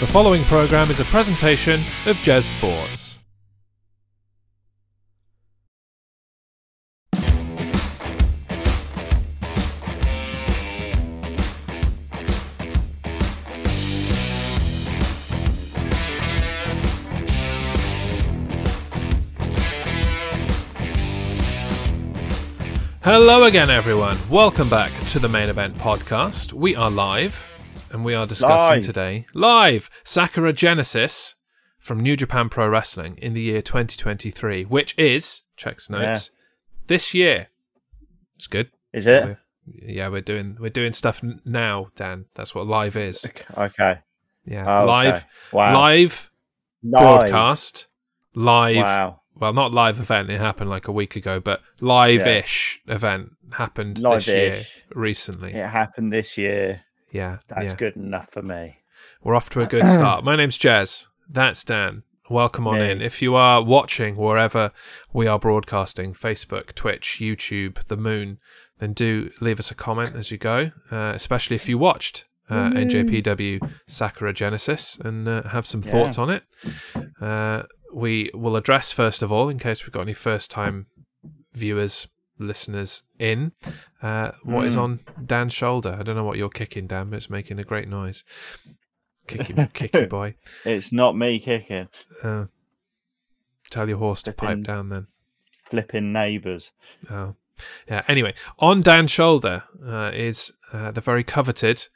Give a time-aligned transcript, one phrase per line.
[0.00, 3.18] The following program is a presentation of Jazz Sports.
[23.02, 24.16] Hello again, everyone.
[24.30, 26.54] Welcome back to the main event podcast.
[26.54, 27.49] We are live
[27.90, 28.84] and we are discussing Live.
[28.84, 31.34] today live Sakura Genesis
[31.78, 36.30] from New Japan Pro Wrestling in the year 2023, which is, checks notes,
[36.86, 37.48] this year.
[38.36, 38.70] It's good.
[38.92, 39.24] Is it?
[39.24, 39.36] We're-
[39.72, 42.24] yeah, we're doing we're doing stuff now, Dan.
[42.34, 43.24] That's what live is.
[43.56, 43.98] Okay.
[44.44, 44.86] Yeah, Oh, okay.
[44.86, 45.74] live Wow.
[45.74, 46.30] live
[46.82, 47.02] Live.
[47.02, 47.86] broadcast,
[48.34, 49.20] live Wow.
[49.36, 50.28] well, not live event.
[50.30, 54.62] It happened like a week ago, but live-ish event happened this year
[54.94, 55.52] recently.
[55.52, 56.82] It happened this year.
[57.12, 57.74] Yeah, That's yeah.
[57.76, 58.78] good enough for me.
[59.22, 60.24] We're off to a good start.
[60.24, 61.06] My name's Jez.
[61.28, 62.02] That's Dan.
[62.28, 62.90] Welcome on Me.
[62.90, 63.02] in.
[63.02, 64.70] If you are watching wherever
[65.12, 68.38] we are broadcasting Facebook, Twitch, YouTube, the moon
[68.78, 72.70] then do leave us a comment as you go, uh, especially if you watched uh,
[72.70, 75.90] NJPW Sakura Genesis and uh, have some Yeah.
[75.90, 76.44] thoughts on it.
[77.20, 80.86] Uh, we will address, first of all, in case we've got any first time
[81.52, 82.06] viewers,
[82.40, 83.52] listeners in,
[84.02, 84.80] uh, what is Mm.
[84.82, 85.96] on Dan's shoulder.
[85.98, 88.24] I don't know what you're kicking, Dan, but it's making a great noise.
[89.26, 90.34] Kicking, kicky boy.
[90.64, 91.88] It's not me kicking.
[92.22, 92.46] Uh,
[93.70, 95.06] tell your horse to pipe down then.
[95.70, 96.70] Flipping neighbours.
[97.08, 97.36] Oh,
[97.88, 98.02] yeah.
[98.08, 101.86] Anyway, on Dan's shoulder uh, is uh, the very coveted,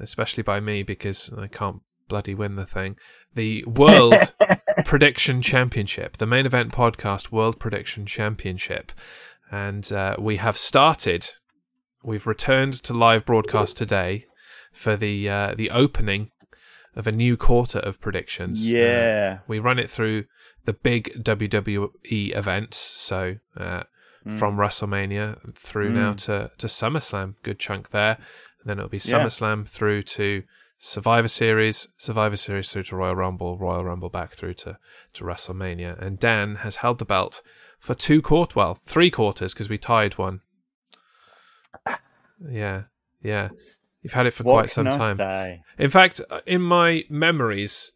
[0.00, 2.96] especially by me because I can't bloody win the thing.
[3.34, 4.34] The World
[4.84, 8.90] Prediction Championship, the main event podcast World Prediction Championship,
[9.52, 11.28] and uh, we have started.
[12.02, 14.26] We've returned to live broadcast today
[14.72, 16.30] for the uh, the opening
[16.96, 18.66] of a new quarter of predictions.
[18.66, 19.38] Uh, Yeah.
[19.46, 20.24] we run it through
[20.64, 23.84] the big WWE events, so uh,
[24.24, 24.38] Mm.
[24.38, 28.18] from WrestleMania through now to, to SummerSlam, good chunk there.
[28.60, 29.18] And then it'll be Yeah.
[29.18, 30.44] SummerSlam through to
[30.78, 34.78] Survivor Series, Survivor Series through to Royal Rumble, Royal Rumble back through to,
[35.14, 35.98] to WrestleMania.
[36.00, 37.42] And Dan has held the belt
[37.82, 40.40] for two quarters, well, three quarters because we tied one.
[42.48, 42.84] Yeah,
[43.20, 43.48] yeah.
[44.02, 45.62] You've had it for What quite some I time.
[45.78, 47.92] In fact, in my memories,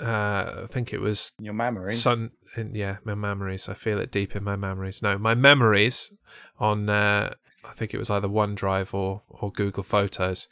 [0.00, 1.94] uh, I think it was Your memory.
[1.94, 3.68] Sun, in, yeah, my memories.
[3.68, 5.02] I feel it deep in my memories.
[5.02, 6.12] No, my memories
[6.60, 7.34] on, uh,
[7.64, 10.46] I think it was either OneDrive or or Google Photos.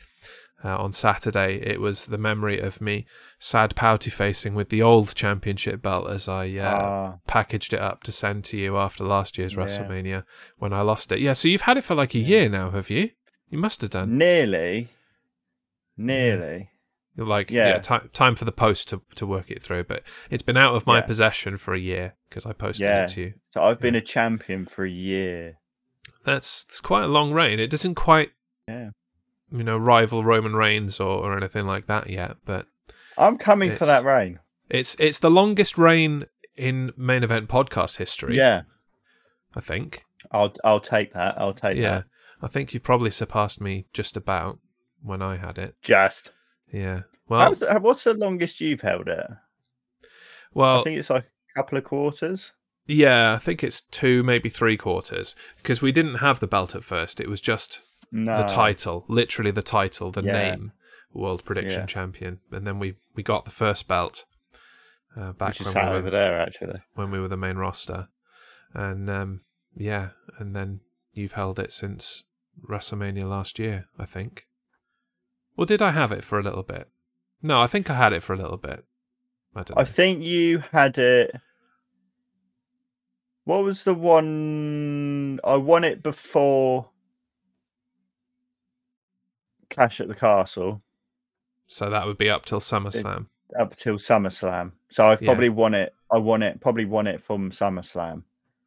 [0.64, 3.04] Uh, on Saturday, it was the memory of me
[3.40, 8.04] sad pouty facing with the old championship belt as I uh, Ah, packaged it up
[8.04, 9.62] to send to you after last year's Yeah.
[9.64, 10.24] WrestleMania
[10.58, 11.18] when I lost it.
[11.18, 13.10] Yeah, so you've had it for like a year now, have you?
[13.50, 14.16] You must have done.
[14.16, 14.88] nearly.
[15.96, 16.70] Nearly.
[17.16, 17.78] You're like, yeah, Yeah.
[17.80, 19.84] ti- time for the post to, to work it through.
[19.84, 21.02] But it's been out of my Yeah.
[21.06, 23.04] possession for a year because I posted Yeah.
[23.04, 23.34] it to you.
[23.52, 25.58] So I've been a champion for a year.
[26.24, 27.60] That's it's quite a long reign.
[27.60, 28.30] It doesn't quite,
[28.66, 28.90] Yeah.
[29.52, 32.36] You know, rival Roman Reigns or, or anything like that yet.
[32.44, 32.66] But
[33.18, 34.38] I'm coming for that reign.
[34.70, 36.26] it's it's the longest reign
[36.56, 38.36] in main event podcast history.
[38.36, 38.62] Yeah.
[39.54, 40.04] I think.
[40.30, 41.34] I'll I'll take that.
[41.38, 41.82] I'll take that.
[41.82, 42.06] Yeah, that.
[42.42, 44.58] I think you've probably surpassed me just about
[45.02, 45.74] when I had it.
[45.82, 46.30] Just.
[46.72, 47.02] Yeah.
[47.28, 49.26] Well, How's, what's the longest you've held it?
[50.54, 52.52] well, I think it's like a couple of quarters.
[52.86, 53.34] yeah.
[53.34, 57.20] I think it's two, maybe three quarters because we didn't have the belt at first.
[57.20, 57.80] It was just
[58.14, 58.36] No.
[58.36, 60.32] the title, literally the title, the Yeah.
[60.32, 60.72] name,
[61.14, 61.86] World Prediction Yeah.
[61.86, 64.24] Champion, and then we we got the first belt
[65.16, 66.80] uh, back Which when we, over were, there, actually.
[66.94, 68.08] when we were the main roster,
[68.74, 69.40] and um,
[69.74, 70.80] yeah, and then
[71.12, 72.24] you've held it since
[72.68, 74.46] WrestleMania last year, I think.
[75.56, 76.88] Or did I have it for a little bit?
[77.42, 78.84] No, I think I had it for a little bit.
[79.54, 79.82] I don't know.
[79.82, 81.34] I think you had it.
[83.44, 85.40] What was the one?
[85.44, 86.88] I won it before
[89.72, 90.82] Clash at the Castle
[91.66, 93.26] so that would be up till SummerSlam.
[93.58, 94.72] up till SummerSlam.
[94.90, 95.28] So I've Yeah.
[95.28, 95.94] probably won it.
[96.10, 96.60] I won it.
[96.60, 98.24] Probably won it from SummerSlam.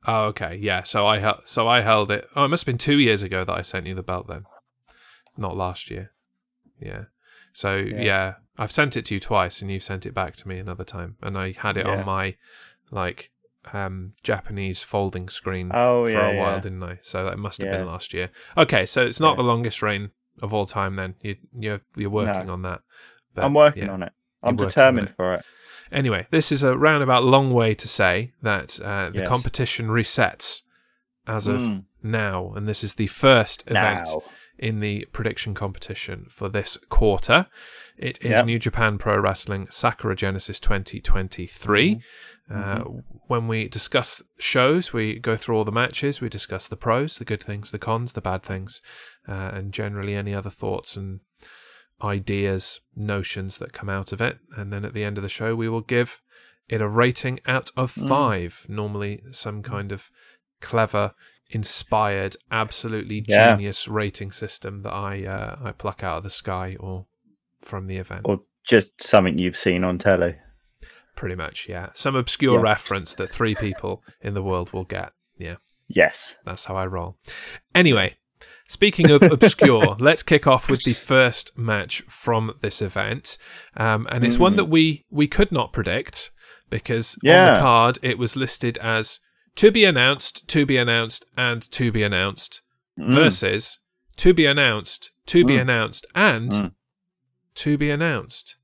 [0.07, 0.81] Oh, okay, yeah.
[0.81, 2.27] So I held, so I held it.
[2.35, 4.45] Oh, it must have been two years ago that I sent you the belt then,
[5.37, 6.11] not last year.
[6.79, 7.05] Yeah.
[7.53, 8.01] So yeah.
[8.01, 8.33] Yeah.
[8.57, 11.17] I've sent it to you twice, and you've sent it back to me another time,
[11.21, 11.97] and I had it Yeah.
[11.99, 12.35] on my
[12.91, 13.31] like
[13.73, 16.59] um Japanese folding screen Oh, for yeah, a while, yeah.
[16.59, 16.99] didn't I?
[17.01, 17.77] So that must have Yeah.
[17.77, 18.29] been last year.
[18.57, 19.37] Okay, so it's not Yeah.
[19.37, 20.11] the longest reign
[20.41, 20.95] of all time.
[20.95, 22.53] Then you you're you're working No.
[22.53, 22.81] on that.
[23.33, 23.91] But, I'm working yeah.
[23.91, 24.13] on it.
[24.43, 25.15] I'm determined it.
[25.15, 25.45] for it.
[25.91, 29.27] Anyway, this is a roundabout long way to say that uh, the Yes.
[29.27, 30.63] competition resets
[31.27, 31.83] as of Mm.
[32.03, 34.21] now, and this is the first event Now.
[34.57, 37.47] In the prediction competition for this quarter.
[37.97, 38.45] It is Yep.
[38.45, 42.01] New Japan Pro Wrestling Sakura Genesis 2023.
[42.49, 42.83] Uh,
[43.27, 47.25] when we discuss shows, we go through all the matches, we discuss the pros, the
[47.25, 48.81] good things, the cons, the bad things,
[49.27, 51.21] uh, and generally any other thoughts and
[52.03, 54.37] ideas, notions that come out of it.
[54.55, 56.21] And then at the end of the show, we will give
[56.67, 58.65] it a rating out of five.
[58.67, 60.11] Normally, some kind of
[60.61, 61.13] clever,
[61.49, 63.55] inspired, absolutely Yeah.
[63.55, 67.05] genius rating system that I uh, I pluck out of the sky or
[67.61, 68.21] from the event.
[68.25, 70.35] Or just something you've seen on telly.
[71.15, 71.89] Pretty much, yeah.
[71.93, 72.61] Some obscure Yeah.
[72.71, 75.13] reference that three people in the world will get.
[75.37, 75.55] Yeah,
[75.87, 76.35] Yes.
[76.45, 77.17] that's how I roll.
[77.73, 78.15] Anyway,
[78.67, 83.37] speaking of obscure, let's kick off with the first match from this event,
[83.77, 84.57] um, and it's one Mm.
[84.57, 86.31] that we we could not predict
[86.69, 89.19] because on the card it was listed as
[89.55, 92.61] to be announced, to be announced, and to be announced
[92.99, 93.13] Mm.
[93.13, 93.79] versus
[94.17, 95.61] to be announced, to be Mm.
[95.61, 96.71] announced, and Mm.
[97.55, 98.55] to be announced.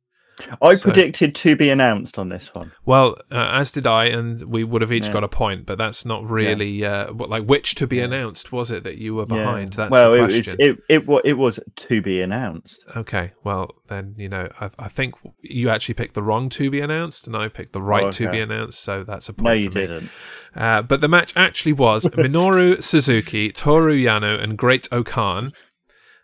[0.61, 2.71] I So- predicted to be announced on this one.
[2.85, 5.13] Well, uh, as did I, and we would have each Yeah.
[5.13, 8.71] got a point, but that's not really uh, what like which to be announced was
[8.71, 9.73] it that you were behind?
[9.73, 9.77] Yeah.
[9.77, 10.55] That's well, the question.
[10.57, 12.83] it it wa- it was to be announced.
[12.95, 16.79] okay, well then you know I, I think you actually picked the wrong to be
[16.79, 18.31] announced, and I picked the right to okay.
[18.37, 19.45] be announced, so that's a point.
[19.45, 19.87] No, you for me.
[19.87, 20.09] didn't.
[20.55, 25.51] Uh, but the match actually was Minoru Suzuki, Toru Yano, and Great O'Khan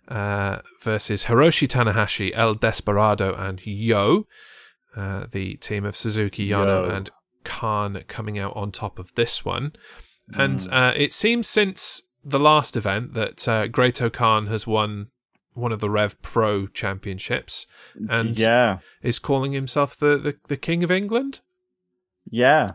[0.07, 4.25] uh, versus Hiroshi Tanahashi, El Desperado, and YOH.
[4.95, 6.89] Uh, the team of Suzuki, Yano, Yo.
[6.89, 7.09] and
[7.43, 9.73] Khan coming out on top of this one.
[10.33, 10.73] And Mm.
[10.73, 15.07] uh, it seems since the last event that uh, Great O'Khan has won
[15.53, 17.65] one of the Rev Pro championships
[18.09, 21.39] and yeah, is calling himself the, the, the King of England,
[22.29, 22.71] yeah.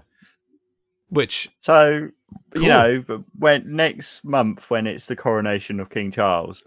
[1.12, 2.08] Which So
[2.54, 2.62] Cool.
[2.62, 6.62] you know, but when next month when it's the coronation of King Charles,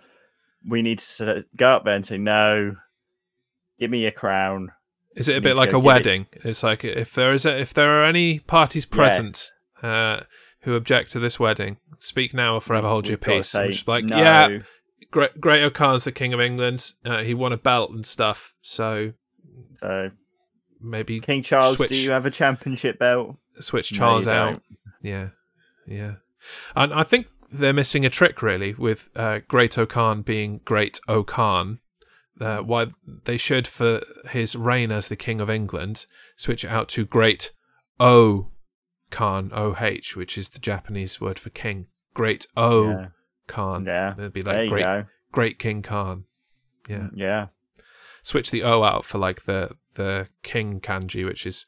[0.67, 2.75] we need to go up there and say, "No,
[3.79, 4.71] give me a crown."
[5.15, 5.83] Is it a bit like a get it.
[5.83, 6.27] wedding?
[6.43, 9.51] It's like if there is a, if there are any parties present
[9.81, 10.21] uh,
[10.61, 13.49] who object to this wedding, speak now or forever hold your We've gotta peace.
[13.49, 14.17] Say, just like, no.
[14.17, 14.59] yeah,
[15.11, 16.91] Great, Great O'Khan's the king of England.
[17.05, 19.13] Uh, he won a belt and stuff, so
[19.79, 20.11] So
[20.85, 21.89] maybe King Charles, Switch.
[21.91, 23.35] do you have a championship belt?
[23.59, 24.45] switch Charles you out.
[24.49, 24.63] don't.
[25.01, 25.29] Yeah,
[25.87, 26.15] yeah.
[26.75, 31.79] And I think they're missing a trick really with uh, Great O'Khan being Great O'Khan.
[32.39, 32.87] Uh, why
[33.23, 36.05] they should for his reign as the King of England
[36.35, 37.51] switch it out to Great
[37.97, 38.51] O
[39.09, 41.85] Khan O H, which is the Japanese word for king.
[42.13, 43.07] Great O Yeah.
[43.47, 43.85] Khan.
[43.85, 44.15] Yeah.
[44.17, 45.05] It'd be like Great go.
[45.31, 46.25] Great King Khan.
[46.89, 47.07] Yeah.
[47.13, 47.47] Yeah.
[48.21, 51.65] Switch the O out for like the the King kanji, which is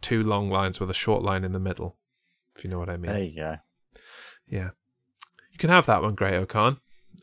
[0.00, 1.96] two long lines with a short line in the middle.
[2.56, 3.12] If you know what I mean.
[3.12, 3.56] There you go.
[4.46, 4.70] Yeah.
[5.50, 6.78] You can have that one, Great O'Khan.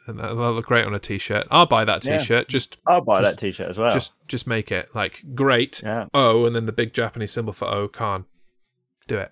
[0.07, 1.47] And that'll look great on a t-shirt.
[1.51, 2.47] I'll buy that t-shirt.
[2.47, 3.91] Just I'll buy Just- that T-shirt as well.
[3.91, 6.05] just just make it like great yeah.
[6.13, 8.25] O and then the big Japanese symbol for O Khan.
[9.07, 9.31] Do it.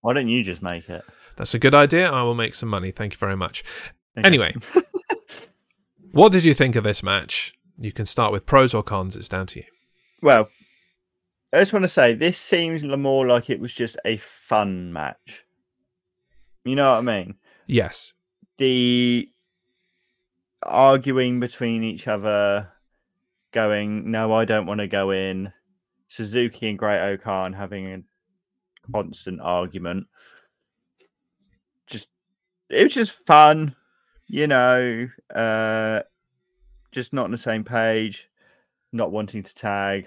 [0.00, 1.04] Why don't you just make it?
[1.36, 2.10] That's a good idea.
[2.10, 2.90] I will make some money.
[2.92, 3.62] Thank you very much.
[4.16, 4.26] Okay.
[4.26, 4.54] Anyway,
[6.12, 7.54] what did you think of this match?
[7.78, 9.16] You can start with pros or cons.
[9.16, 9.66] It's down to you.
[10.22, 10.48] Well,
[11.52, 15.44] I just want to say this seems more like it was just a fun match.
[16.64, 17.36] You know what I mean?
[17.66, 18.12] Yes.
[18.58, 19.30] The
[20.62, 22.72] arguing between each other,
[23.52, 25.52] going, "No, I don't want to go in."
[26.08, 30.06] Suzuki and Great O'Khan having a constant argument.
[31.86, 32.08] Just
[32.68, 33.74] it was just fun,
[34.26, 35.08] you know.
[35.34, 36.02] Uh,
[36.92, 38.28] just not on the same page,
[38.96, 40.06] not wanting to tag.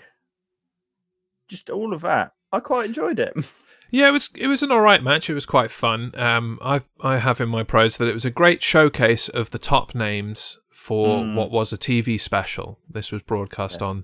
[1.47, 2.33] Just all of that.
[2.51, 3.33] I quite enjoyed it.
[3.91, 5.31] Yeah, it was it was an all right match.
[5.31, 6.11] It was quite fun.
[6.15, 9.57] Um, I I have in my pros that it was a great showcase of the
[9.57, 11.33] top names for Mm.
[11.33, 12.77] what was a TV special.
[12.87, 14.03] This was broadcast on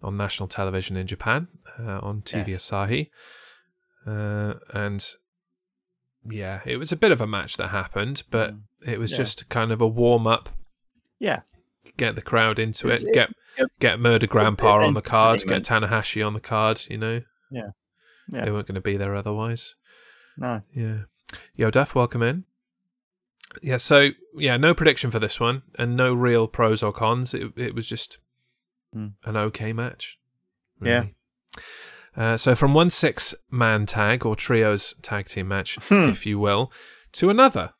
[0.00, 2.50] on national television in Japan uh, on TV.
[2.50, 3.10] Asahi,
[4.06, 5.04] uh, and
[6.30, 8.60] yeah, it was a bit of a match that happened, but Mm.
[8.86, 9.16] it was Yeah.
[9.18, 10.50] just kind of a warm up.
[11.18, 11.40] Yeah.
[11.96, 13.12] Get the crowd into It's- it.
[13.12, 15.42] Get it- get Murder Grandpa on the card.
[15.46, 15.62] Get.
[15.64, 16.82] Tanahashi on the card.
[16.90, 17.70] You know, Yeah.
[18.28, 18.44] Yeah.
[18.44, 19.74] they weren't going to be there otherwise.
[20.36, 20.62] No.
[20.74, 21.02] Yeah.
[21.54, 22.44] Yo, Def, welcome in.
[23.62, 27.32] Yeah, so, yeah, no prediction for this one and no real pros or cons.
[27.32, 28.18] It, it was just
[28.92, 29.08] Hmm.
[29.24, 30.18] an okay match.
[30.82, 31.06] Yeah.
[32.16, 36.10] Uh, so, from one six man tag or trios tag team match, Hmm.
[36.10, 36.70] if you will,
[37.12, 37.72] to another.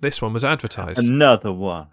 [0.00, 0.98] This one was advertised.
[0.98, 1.88] Another one.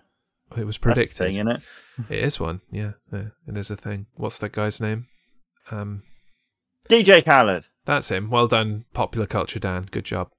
[0.55, 1.17] it was predicted.
[1.17, 1.67] thing, isn't it?
[2.09, 2.61] It is one.
[2.71, 4.05] Yeah, yeah, it is a thing.
[4.15, 5.07] What's that guy's name?
[5.71, 6.03] Um,
[6.89, 7.65] DJ Khaled.
[7.85, 8.29] that's him.
[8.29, 9.87] Well done, popular culture, Dan.
[9.91, 10.29] Good job.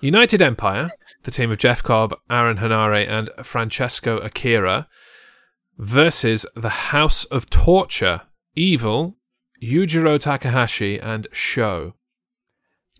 [0.00, 0.90] United Empire,
[1.24, 4.88] the team of Jeff Cobb, Aaron Henare, and Francesco Akira,
[5.78, 8.22] versus the House of Torture,
[8.54, 9.16] Evil,
[9.62, 11.94] Yujiro Takahashi, and SHO.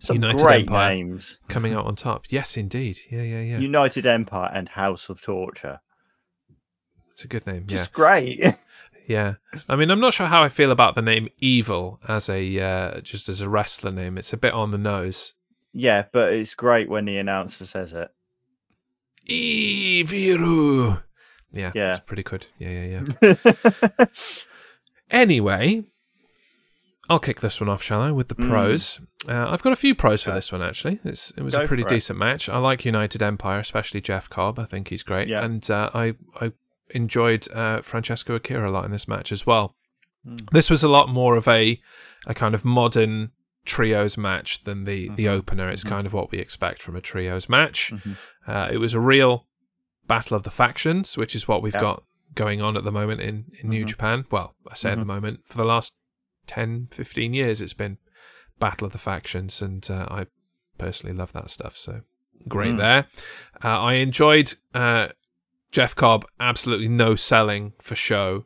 [0.01, 0.95] Some United great Empire.
[0.95, 1.39] names.
[1.47, 2.25] Coming out on top.
[2.29, 2.97] Yes, indeed.
[3.09, 3.57] Yeah, yeah, yeah.
[3.59, 5.79] United Empire and House of Torture.
[7.17, 7.65] It's a good name.
[7.67, 7.77] Yeah.
[7.77, 8.43] Just great.
[9.07, 9.35] Yeah,
[9.69, 12.99] I mean, I'm not sure how I feel about the name Evil as a uh,
[12.99, 14.17] just as a wrestler name.
[14.17, 15.33] It's a bit on the nose.
[15.71, 18.09] yeah, but it's great when the announcer says it.
[19.29, 21.01] Eviru.
[21.53, 21.91] Yeah, Yeah.
[21.91, 22.47] it's pretty good.
[22.59, 22.69] Yeah,
[23.21, 23.35] yeah,
[23.95, 24.05] yeah.
[25.09, 25.85] anyway,
[27.09, 28.11] I'll kick this one off, shall I?
[28.11, 28.49] With the Mm.
[28.49, 28.99] pros.
[29.25, 30.99] Uh, I've got a few pros for this one actually.
[31.05, 31.91] It's, it was Go a pretty for it.
[31.91, 32.49] decent match.
[32.49, 34.59] I like United Empire, especially Jeff Cobb.
[34.59, 35.45] I think he's great, Yeah.
[35.45, 36.51] and uh, I I
[36.91, 39.75] enjoyed uh, Francesco Akira a lot in this match as well.
[40.25, 40.49] Mm.
[40.51, 41.81] This was a lot more of a
[42.25, 43.31] a kind of modern
[43.65, 45.31] trios match than the the Mhm.
[45.31, 45.69] opener.
[45.69, 45.89] It's Mhm.
[45.89, 47.91] kind of what we expect from a trios match.
[47.93, 48.17] Mhm.
[48.47, 49.45] Uh, it was a real
[50.07, 51.81] battle of the factions, which is what we've Yeah.
[51.81, 52.03] got
[52.33, 53.87] going on at the moment in, in New Mhm.
[53.89, 54.25] Japan.
[54.31, 55.95] Well, I say at the moment, for the last
[56.45, 57.97] 10, 15 years, it's been
[58.59, 60.27] battle of the factions, and uh, I
[60.77, 61.75] personally love that stuff.
[61.75, 62.01] So
[62.47, 62.77] great Mm.
[62.77, 63.07] there.
[63.63, 65.09] Uh, I enjoyed uh,
[65.71, 68.45] Jeff Cobb, absolutely no selling for SHO.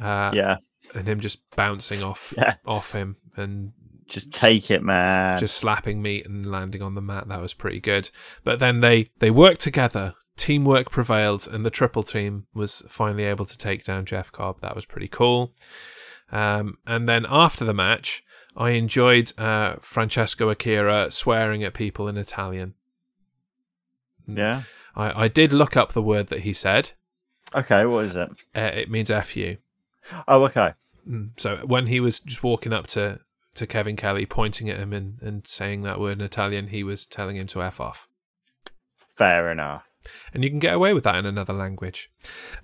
[0.00, 0.56] Uh, yeah,
[0.94, 2.54] and him just bouncing off Yeah.
[2.66, 3.72] off him and
[4.08, 5.38] just take it, man.
[5.38, 7.28] just slapping meat and landing on the mat.
[7.28, 8.10] That was pretty good.
[8.44, 10.14] But then they they worked together.
[10.36, 14.60] Teamwork prevailed, and the triple team was finally able to take down Jeff Cobb.
[14.62, 15.52] That was pretty cool.
[16.32, 18.24] Um, and then after the match,
[18.56, 22.74] I enjoyed uh, Francesco Akira swearing at people in Italian.
[24.26, 24.62] yeah.
[24.96, 26.92] I, I did look up the word that he said.
[27.54, 28.30] Okay, what is it?
[28.56, 29.58] Uh, it means "f you."
[30.26, 30.74] Oh, okay.
[31.08, 31.30] Mm.
[31.36, 33.20] So when he was just walking up to,
[33.54, 37.06] to Kevin Kelly, pointing at him and, and saying that word in Italian, he was
[37.06, 38.08] telling him to F off.
[39.16, 39.84] Fair enough.
[40.34, 42.10] And you can get away with that in another language.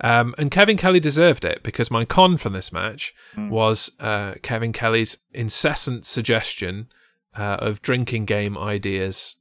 [0.00, 3.50] Um, and Kevin Kelly deserved it because my con from this match Mm.
[3.50, 6.88] was uh, Kevin Kelly's incessant suggestion
[7.36, 9.36] uh, of drinking game ideas.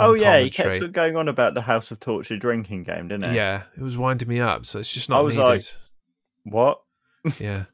[0.00, 3.36] Oh yeah, he kept going on about the House of Torture drinking game, didn't he?
[3.36, 4.66] Yeah, it was winding me up.
[4.66, 5.48] So it's just not I was needed.
[5.48, 5.62] like-
[6.44, 6.80] What?
[7.38, 7.64] yeah.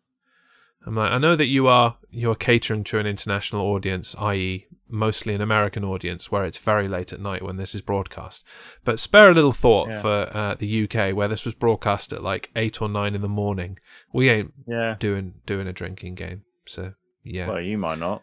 [0.84, 5.34] I'm like, I know that you are you're catering to an international audience, i.e., mostly
[5.34, 8.44] an American audience, where it's very late at night when this is broadcast.
[8.84, 10.00] But spare a little thought Yeah.
[10.00, 13.28] for uh, the UK, where this was broadcast at like eight or nine in the
[13.28, 13.78] morning.
[14.12, 14.94] We ain't Yeah.
[15.00, 18.22] doing doing a drinking game, so yeah, Well, you might not.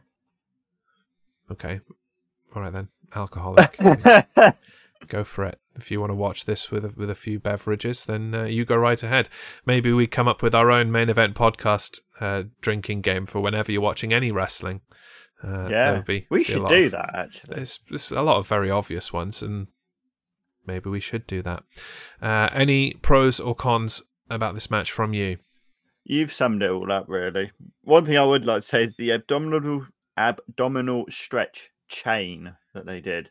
[1.51, 1.81] okay,
[2.55, 3.77] all right then, alcoholic,
[5.07, 5.59] go for it.
[5.75, 8.63] If you want to watch this with a, with a few beverages, then uh, you
[8.63, 9.29] go right ahead.
[9.65, 13.71] Maybe we come up with our own main event podcast uh, drinking game for whenever
[13.71, 14.81] you're watching any wrestling.
[15.43, 17.55] Uh, yeah, be, we be should do of- that actually.
[17.55, 19.67] There's, there's a lot of very obvious ones, and
[20.65, 21.63] maybe we should do that.
[22.21, 25.37] Uh, any pros or cons about this match from you?
[26.05, 27.51] You've summed it all up, really.
[27.81, 32.99] One thing I would like to say is the abdominal abdominal stretch chain that they
[32.99, 33.29] did.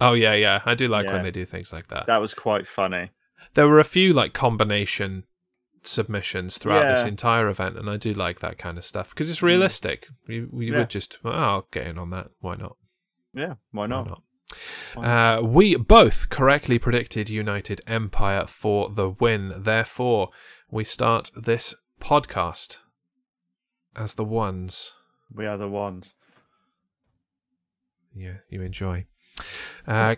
[0.00, 2.06] Oh yeah, yeah, I do like when they do things like that.
[2.06, 3.10] That was quite funny.
[3.54, 5.24] There were a few like combination
[5.82, 9.42] submissions throughout this entire event, and I do like that kind of stuff because it's
[9.42, 10.08] realistic.
[10.26, 10.78] We, we Yeah.
[10.78, 12.28] would just, oh, I'll get in on that.
[12.40, 12.76] Why not?
[13.34, 14.06] Yeah, why Why not?
[14.08, 14.22] not?
[14.96, 19.54] Uh, we both correctly predicted United Empire for the win.
[19.56, 20.30] Therefore,
[20.70, 22.78] we start this podcast
[23.96, 24.92] as the ones.
[25.32, 26.10] We are the ones.
[28.14, 29.06] Yeah, you enjoy.
[29.86, 30.16] Uh,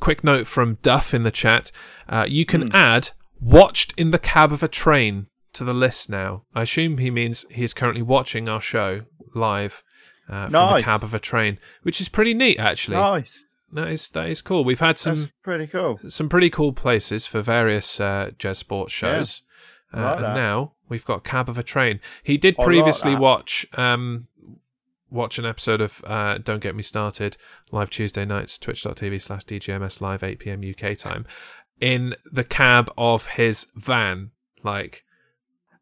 [0.00, 1.72] quick note from Duff in the chat.
[2.08, 2.74] Uh, you can Hmm.
[2.76, 6.44] add watched in the cab of a train to the list now.
[6.54, 9.02] I assume he means he is currently watching our show
[9.34, 9.82] live
[10.28, 12.96] uh, from the cab of a train, which is pretty neat actually.
[12.96, 13.38] Nice.
[13.72, 14.64] That is that is cool.
[14.64, 15.98] We've had some That's pretty cool.
[16.08, 19.42] some pretty cool places for various uh, jazz sports shows.
[19.92, 22.00] I Uh, like and now we've got cab of a train.
[22.22, 23.20] He did I like previously that.
[23.20, 24.28] watch um,
[25.10, 27.36] watch an episode of uh, Don't Get Me Started
[27.70, 30.62] live Tuesday nights, twitch.tv slash DGMS live 8 p.m.
[30.68, 31.26] UK time,
[31.80, 34.30] in the cab of his van.
[34.62, 35.04] Like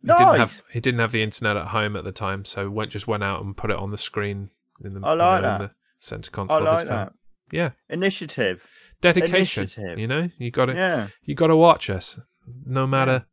[0.02, 2.90] he didn't have he didn't have the internet at home at the time, so went
[2.90, 4.50] just went out and put it on the screen
[4.84, 6.96] in the, I you like know, in the center console of his van.
[6.96, 7.12] that.
[7.50, 8.62] Yeah, Initiative.
[9.00, 9.62] dedication.
[9.64, 9.98] Initiative.
[9.98, 11.08] You know, you got to Yeah.
[11.22, 12.18] you got to watch us
[12.66, 13.24] no matter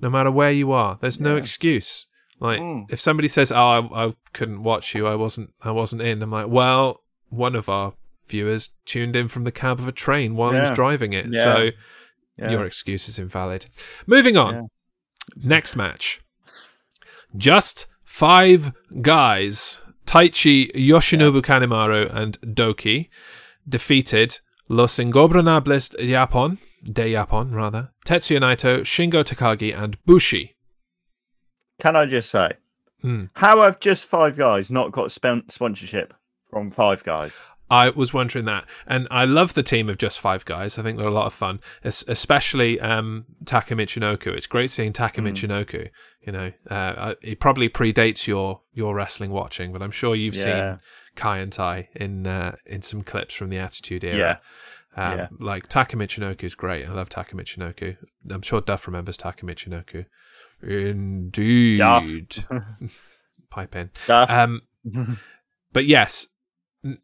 [0.00, 2.06] no matter where you are there's no excuse
[2.40, 2.84] like Mm.
[2.90, 6.30] if somebody says oh I, I couldn't watch you i wasn't i wasn't in i'm
[6.30, 7.94] like well one of our
[8.28, 11.44] viewers tuned in from the cab of a train while he was driving it Yeah.
[11.44, 11.70] so
[12.38, 12.50] Yeah.
[12.50, 13.66] your excuse is invalid
[14.06, 14.62] moving on Yeah.
[15.56, 16.20] next match
[17.36, 23.08] just five guys taichi yoshinobu kanemaru and DOUKI
[23.68, 24.38] defeated
[24.68, 30.55] Los Ingobernables de Japón, de Japón rather, Tetsuya Naito, Shingo Takagi, and Bushi.
[31.80, 32.52] Can I just say,
[33.02, 33.24] Hmm.
[33.34, 36.14] how have just five guys not got spon- sponsorship
[36.50, 37.32] from five guys?
[37.68, 40.78] I was wondering that, and I love the team of just five guys.
[40.78, 44.28] I think they're a lot of fun, es- especially um, Taka Michinoku.
[44.28, 45.32] It's great seeing Taka Mm.
[45.32, 45.88] Michinoku.
[46.24, 50.36] You know, uh, uh, he probably predates your your wrestling watching, but I'm sure you've
[50.36, 50.42] Yeah.
[50.76, 50.80] seen
[51.16, 54.40] Kaientai in uh, in some clips from the Attitude Era.
[54.96, 55.04] Yeah.
[55.12, 55.28] Um, Yeah.
[55.40, 56.86] Like Taka Michinoku is great.
[56.86, 57.96] I love Taka Michinoku.
[58.30, 60.06] I'm sure Duff remembers Taka Michinoku.
[60.62, 61.80] Indeed.
[63.50, 63.90] Pipe in.
[64.08, 64.62] Um,
[65.72, 66.26] but yes,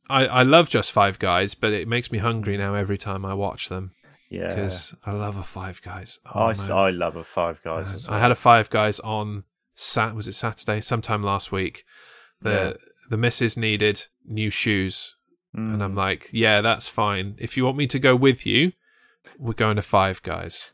[0.09, 3.35] I, I love Just Five Guys, but it makes me hungry now every time I
[3.35, 3.92] watch them
[4.30, 4.49] yeah.
[4.49, 6.18] because I love a Five Guys.
[6.35, 6.73] Oh, I, man.
[6.73, 7.87] I love a five guys.
[7.87, 9.44] Uh, as I had a Five Guys on
[9.75, 10.14] Sat.
[10.14, 10.80] Was it Saturday?
[10.80, 11.85] Sometime last week.
[12.40, 12.73] The Yeah.
[13.11, 15.16] the missus needed new shoes,
[15.54, 15.97] and I'm Mm.
[15.99, 17.35] like, yeah, that's fine.
[17.38, 18.73] If you want me to go with you,
[19.38, 20.73] we're going to Five Guys.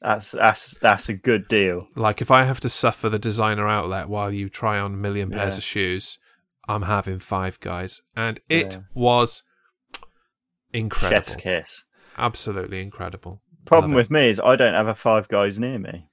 [0.00, 1.88] That's that's that's a good deal.
[1.96, 5.30] Like if I have to suffer the designer outlet while you try on a million
[5.30, 5.58] pairs Yeah.
[5.58, 6.18] of shoes,
[6.68, 8.80] I'm having Five Guys, and it Yeah.
[8.94, 9.42] was
[10.72, 11.20] incredible.
[11.26, 11.84] Chef's kiss.
[12.16, 13.42] Absolutely incredible.
[13.64, 16.06] Problem with me is I don't have a five guys near me.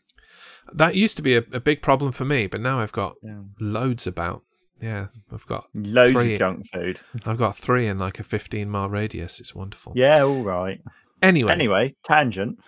[0.73, 3.41] That used to be a, a big problem for me, but now I've got Yeah.
[3.59, 4.41] loads about.
[4.81, 6.33] Yeah, I've got Loads Three.
[6.33, 6.99] of junk food.
[7.25, 9.39] I've got three in like a 15 mile radius.
[9.39, 9.93] It's wonderful.
[9.95, 10.81] Yeah, all right.
[11.21, 12.59] Anyway, Anyway, tangent.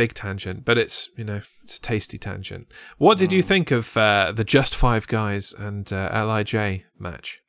[0.00, 2.64] Big tangent, but it's you know it's a tasty tangent.
[2.96, 3.46] What did you Mm.
[3.52, 6.54] think of uh, the Just Five Guys and uh, Lij
[6.98, 7.40] match?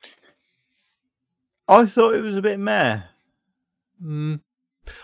[1.67, 3.01] I thought it was a bit meh.
[4.03, 4.41] Mm.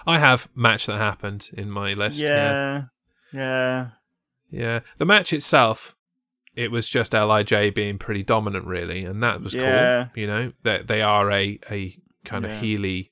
[0.06, 2.20] I have match that happened in my list.
[2.20, 2.86] yeah.
[3.32, 3.40] Yeah.
[3.42, 3.88] Yeah.
[4.50, 5.96] Yeah, the match itself,
[6.56, 10.06] it was just Lij being pretty dominant, really, and that was Yeah.
[10.14, 10.22] cool.
[10.22, 12.52] You know, they they are a a kind Yeah.
[12.52, 13.12] of Healy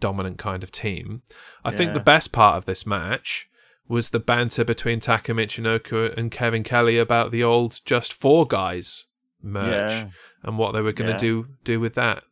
[0.00, 1.22] dominant kind of team.
[1.64, 3.47] I think the best part of this match
[3.88, 9.04] was the banter between Taka Michinoku and Kevin Kelly about the old Just Four Guys
[9.42, 10.08] merch Yeah.
[10.42, 11.18] and what they were going to Yeah.
[11.32, 12.24] do do with that.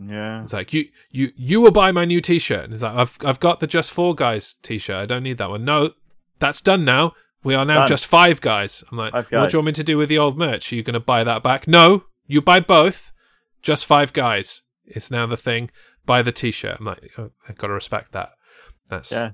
[0.00, 0.42] Yeah.
[0.42, 2.64] It's like you you you will buy my new T-shirt.
[2.64, 4.96] And it's like I've I've got the Just Four Guys T-shirt.
[4.96, 5.64] I don't need that one.
[5.64, 5.92] No,
[6.38, 7.14] that's done now.
[7.44, 7.88] We are now Done.
[7.88, 8.82] just five guys.
[8.90, 10.72] I'm like, Five what do you want me to do with the old merch?
[10.72, 11.68] Are you going to buy that back?
[11.68, 13.12] No, you buy both.
[13.62, 14.62] Just five guys.
[14.84, 15.70] It's now the thing.
[16.04, 16.78] Buy the T-shirt.
[16.80, 18.30] I'm like, oh, I've got to respect that.
[18.88, 19.30] That's Yeah.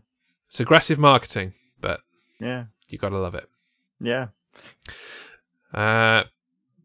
[0.54, 2.00] It's aggressive marketing, but
[2.38, 2.66] Yeah.
[2.88, 3.48] you got to love it.
[3.98, 4.28] Yeah.
[5.72, 6.24] Uh,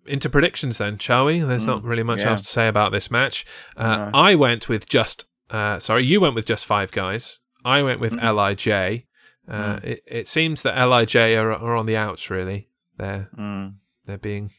[0.07, 1.39] into predictions then, shall we?
[1.41, 2.29] There's Mm, not really much yeah.
[2.31, 3.45] else to say about this match.
[3.77, 4.11] Uh, No.
[4.15, 7.41] I went with just, uh, sorry, you went with just five guys.
[7.63, 8.33] I went with Mm.
[8.35, 9.05] Lij.
[9.47, 9.83] Uh, Mm.
[9.83, 12.31] it, it seems that Lij are, are on the outs.
[12.31, 13.75] Really, they're Mm.
[14.07, 14.51] they're being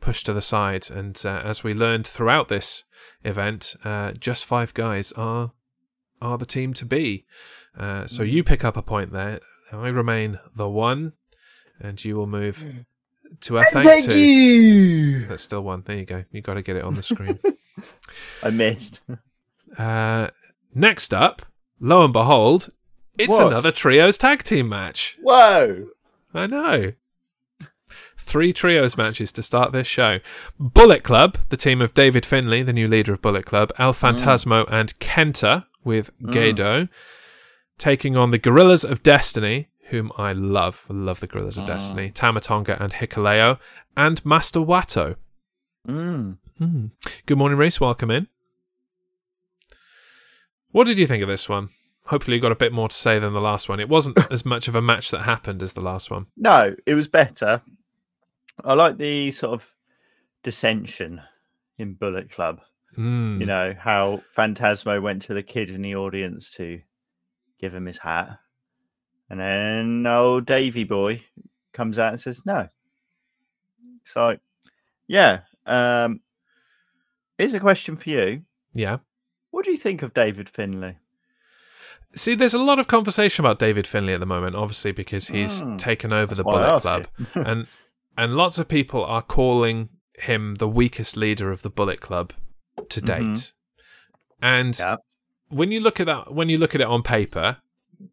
[0.00, 2.84] pushed to the side, and uh, as we learned throughout this
[3.24, 5.52] event, uh, just five guys are
[6.20, 7.24] are the team to be.
[7.78, 8.30] Uh, so Mm.
[8.32, 9.40] you pick up a point there.
[9.72, 11.12] I remain the one,
[11.80, 12.64] and you will move
[13.42, 14.18] to a thank two.
[14.18, 15.26] you.
[15.26, 15.82] That's still one.
[15.86, 16.24] There you go.
[16.32, 17.38] You got to get it on the screen.
[18.42, 19.00] I missed.
[19.78, 20.28] uh,
[20.74, 21.42] next up,
[21.78, 22.70] lo and behold,
[23.18, 23.48] it's What?
[23.48, 25.14] another trios tag team match.
[25.20, 25.88] Whoa.
[26.34, 26.92] I know.
[28.16, 30.18] Three trios matches to start this show.
[30.60, 34.66] Bullet Club, the team of David Finlay, the new leader of Bullet Club, El Phantasmo,
[34.70, 36.88] and Kenta with Gedo,
[37.78, 40.84] taking on the Gorillas of Destiny, whom I love.
[40.88, 42.10] Love the Gorillas of Destiny.
[42.10, 43.58] Tama Tonga and Hikuleo,
[43.96, 45.16] and Master Wato.
[45.86, 46.38] Mm.
[46.58, 46.86] Hmm.
[47.26, 47.80] Good morning, Reese.
[47.80, 48.28] Welcome in.
[50.70, 51.70] What did you think of this one?
[52.06, 53.80] Hopefully, you got a bit more to say than the last one.
[53.80, 56.26] It wasn't as much of a match that happened as the last one.
[56.36, 57.62] No, it was better.
[58.64, 59.66] I like the sort of
[60.42, 61.20] dissension
[61.78, 62.60] in Bullet Club.
[62.96, 63.40] Mm.
[63.40, 66.80] You know, how Phantasmo went to the kid in the audience to
[67.60, 68.38] give him his hat.
[69.30, 71.20] And then old Davy boy
[71.72, 72.68] comes out and says, no.
[74.02, 74.40] It's like,
[75.06, 75.40] yeah.
[75.66, 76.20] Um,
[77.36, 78.42] here's a question for you.
[78.72, 78.98] Yeah.
[79.50, 80.98] What do you think of David Finlay?
[82.14, 85.62] See, there's a lot of conversation about David Finlay at the moment, obviously because he's
[85.62, 85.78] Mm.
[85.78, 87.66] taken over the Bullet Club, and
[88.16, 92.32] and lots of people are calling him the weakest leader of the Bullet Club
[92.88, 93.20] to date.
[93.20, 93.52] Mhm.
[94.40, 94.96] And Yeah.
[95.48, 97.58] When you look at that, when you look at it on paper,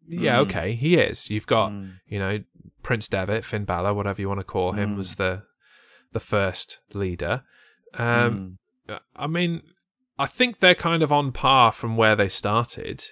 [0.08, 0.42] yeah, Mm.
[0.42, 1.30] okay, he is.
[1.30, 2.00] You've got Mm.
[2.08, 2.44] you know
[2.84, 4.98] Prince Devitt, Finn Balor, whatever you want to call him, Mm.
[4.98, 5.44] was the
[6.14, 7.44] the first leader.
[7.96, 9.00] Um, Mm.
[9.16, 9.64] I mean,
[10.18, 13.04] I think they're kind of on par from where they started.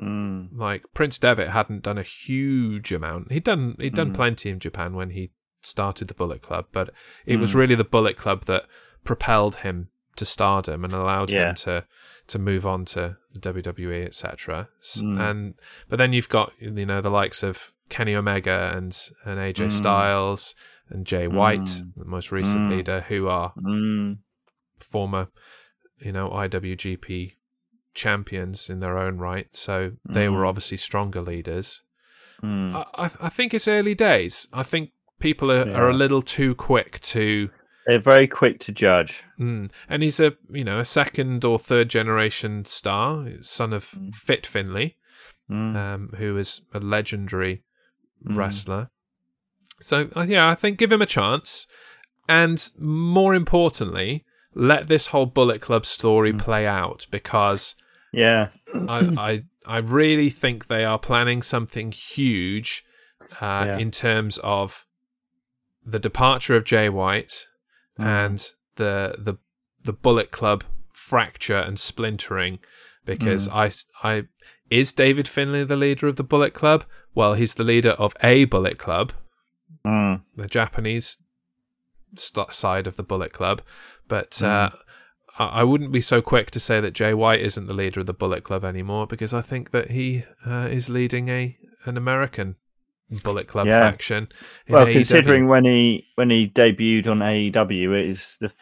[0.00, 0.48] Mm.
[0.56, 3.30] like Prince Devitt hadn't done a huge amount.
[3.32, 4.14] He'd done he'd done Mm.
[4.14, 6.88] plenty in Japan when he started the Bullet Club, but
[7.26, 8.64] it was really the Bullet Club that
[9.04, 11.50] propelled him to stardom and allowed Yeah.
[11.50, 11.86] him to
[12.30, 14.68] to move on to the WWE, etc.
[14.96, 15.20] Mm.
[15.30, 15.54] And
[15.88, 19.72] but then you've got you know the likes of Kenny Omega and and AJ Mm.
[19.72, 20.54] Styles
[20.88, 21.92] and Jay White, Mm.
[21.96, 22.70] the most recent Mm.
[22.76, 24.18] leader, who are Mm.
[24.80, 25.28] former,
[25.98, 27.34] you know, IWGP
[27.94, 29.48] champions in their own right.
[29.52, 31.82] So they were obviously stronger leaders.
[32.42, 34.48] I, I I think it's early days.
[34.52, 37.50] I think people are, are a little too quick to.
[37.86, 39.22] They're very quick to judge.
[39.38, 39.70] Mm.
[39.88, 44.14] And he's a you know a second or third generation star, son of Mm.
[44.14, 44.96] Fit Finlay,
[45.50, 45.76] Mm.
[45.76, 47.62] um, who is a legendary
[48.26, 48.36] Mm.
[48.36, 48.90] wrestler.
[49.80, 51.66] So uh, yeah, I think give him a chance,
[52.28, 56.38] and more importantly, let this whole Bullet Club story Mm.
[56.38, 57.74] play out because
[58.12, 58.48] Yeah.
[58.88, 62.84] I, I I really think they are planning something huge
[63.40, 63.78] uh, Yeah.
[63.78, 64.84] in terms of
[65.84, 67.46] the departure of Jay White
[68.00, 68.06] Mm.
[68.06, 69.36] and the the
[69.84, 72.58] the Bullet Club fracture and splintering
[73.04, 73.84] because Mm.
[74.04, 74.24] I I
[74.70, 76.84] is David Finlay the leader of the Bullet Club?
[77.14, 79.12] Well, he's the leader of a Bullet Club,
[79.84, 80.22] Mm.
[80.36, 81.16] the Japanese
[82.16, 83.62] st- side of the Bullet Club,
[84.08, 84.70] but uh,
[85.38, 88.06] I I wouldn't be so quick to say that Jay White isn't the leader of
[88.06, 92.56] the Bullet Club anymore because I think that he uh, is leading a an American
[93.22, 93.80] Bullet Club Yeah.
[93.90, 94.28] faction.
[94.68, 94.92] Well, AEW.
[94.92, 98.52] considering when he when he debuted on AEW, it is the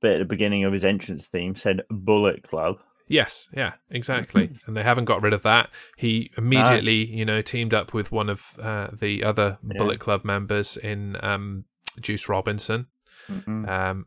[0.00, 2.78] bit at the beginning of his entrance theme said Bullet Club.
[3.08, 4.50] Yes, yeah, exactly.
[4.66, 5.68] and they haven't got rid of that.
[5.96, 9.78] He immediately, you know, teamed up with one of uh, the other Yeah.
[9.78, 11.64] Bullet Club members in um,
[12.00, 12.86] Juice Robinson.
[13.28, 13.68] Mm-mm.
[13.68, 14.06] Um,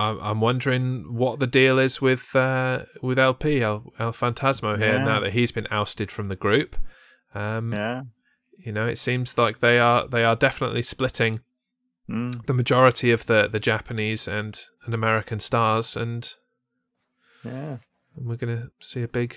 [0.00, 4.94] I'm, I'm wondering what the deal is with uh, with LP El, El Phantasmo here
[4.94, 5.04] Yeah.
[5.04, 6.76] now that he's been ousted from the group.
[7.34, 8.02] Um, Yeah.
[8.58, 11.40] You know, it seems like they are they are definitely splitting
[12.08, 12.44] Mm.
[12.44, 16.34] the majority of the, the Japanese and, and American stars, and
[17.42, 17.78] Yeah.
[18.16, 19.36] and we're going to see a big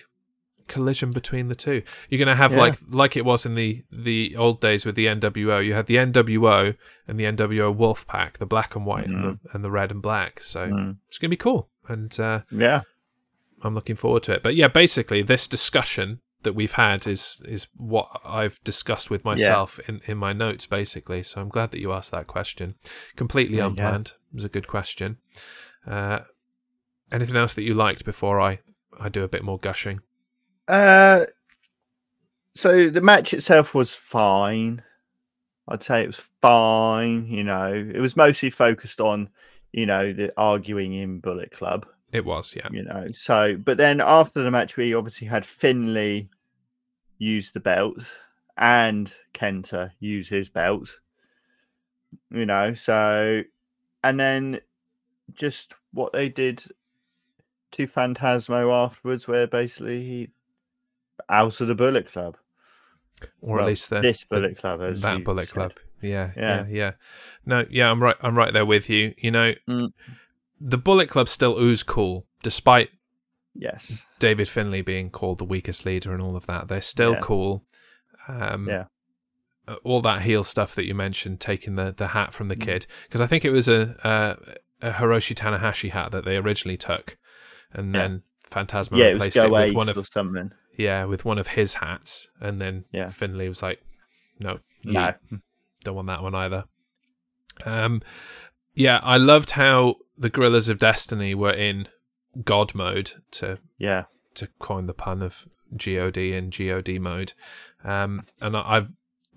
[0.68, 1.82] collision between the two.
[2.10, 2.58] You're going to have Yeah.
[2.60, 5.66] like like it was in the the old days with the NWO.
[5.66, 6.76] You had the NWO
[7.08, 10.02] and the NWO Wolf Pack, the black and white and, the, and the red and
[10.02, 10.42] black.
[10.42, 10.98] So Mm.
[11.08, 12.82] it's going to be cool, and uh, Yeah.
[13.64, 14.44] I'm looking forward to it.
[14.44, 19.80] But yeah, basically, this discussion that we've had is is what I've discussed with myself
[19.90, 21.24] in, in my notes, basically.
[21.24, 22.76] So I'm glad that you asked that question.
[23.16, 23.68] Completely Yeah, yeah.
[23.70, 24.08] unplanned.
[24.32, 25.18] It was a good question.
[25.86, 26.20] Uh,
[27.12, 28.60] anything else that you liked before I
[29.00, 30.02] I do a bit more gushing?
[30.68, 31.26] Uh,
[32.56, 34.84] so the match itself was fine.
[35.68, 37.28] I'd say it was fine.
[37.28, 39.30] You know, it was mostly focused on,
[39.72, 41.86] you know, the arguing in Bullet Club.
[42.12, 42.68] It was, yeah.
[42.72, 46.30] You know, so but then after the match, we obviously had Finlay
[47.18, 47.98] use the belt
[48.58, 51.00] and Kenta use his belt.
[52.32, 53.44] You know, so
[54.04, 54.62] and then
[55.34, 56.64] just what they did
[57.72, 60.30] to Phantasmo afterwards, where basically he
[61.30, 62.38] out of the Bullet Club.
[63.42, 65.54] Or Well, at least the, this the- Bullet Club, as that Bullet said.
[65.54, 65.72] Club.
[66.02, 66.66] Yeah, yeah, Yeah.
[66.70, 66.92] yeah,
[67.46, 68.16] No, yeah, I'm right.
[68.22, 69.14] I'm right there with you.
[69.18, 69.92] You know, Mm.
[70.60, 72.90] The Bullet Club still ooze cool, despite
[73.54, 74.04] Yes.
[74.20, 76.68] David Finlay being called the weakest leader and all of that.
[76.68, 77.20] They're still Yeah.
[77.22, 77.66] cool.
[78.28, 78.86] Um, Yeah.
[79.68, 82.62] uh, All that heel stuff that you mentioned, taking the, the hat from the Mm.
[82.62, 86.78] kid, because I think it was a, a a Hiroshi Tanahashi hat that they originally
[86.78, 87.18] took,
[87.74, 88.02] and Yeah.
[88.02, 90.52] then Phantasmo Yeah, replaced it Go with one of something.
[90.78, 93.10] yeah with one of his hats, and then Yeah.
[93.10, 93.82] Finlay was like,
[94.40, 95.14] "No, No.
[95.84, 96.66] don't want that one either."
[97.66, 98.04] Um,
[98.76, 101.88] yeah, I loved how the Gorillas of Destiny were in
[102.44, 104.06] God mode to Yeah.
[104.36, 107.34] to coin the pun of God and God mode.
[107.84, 108.90] Um, and I've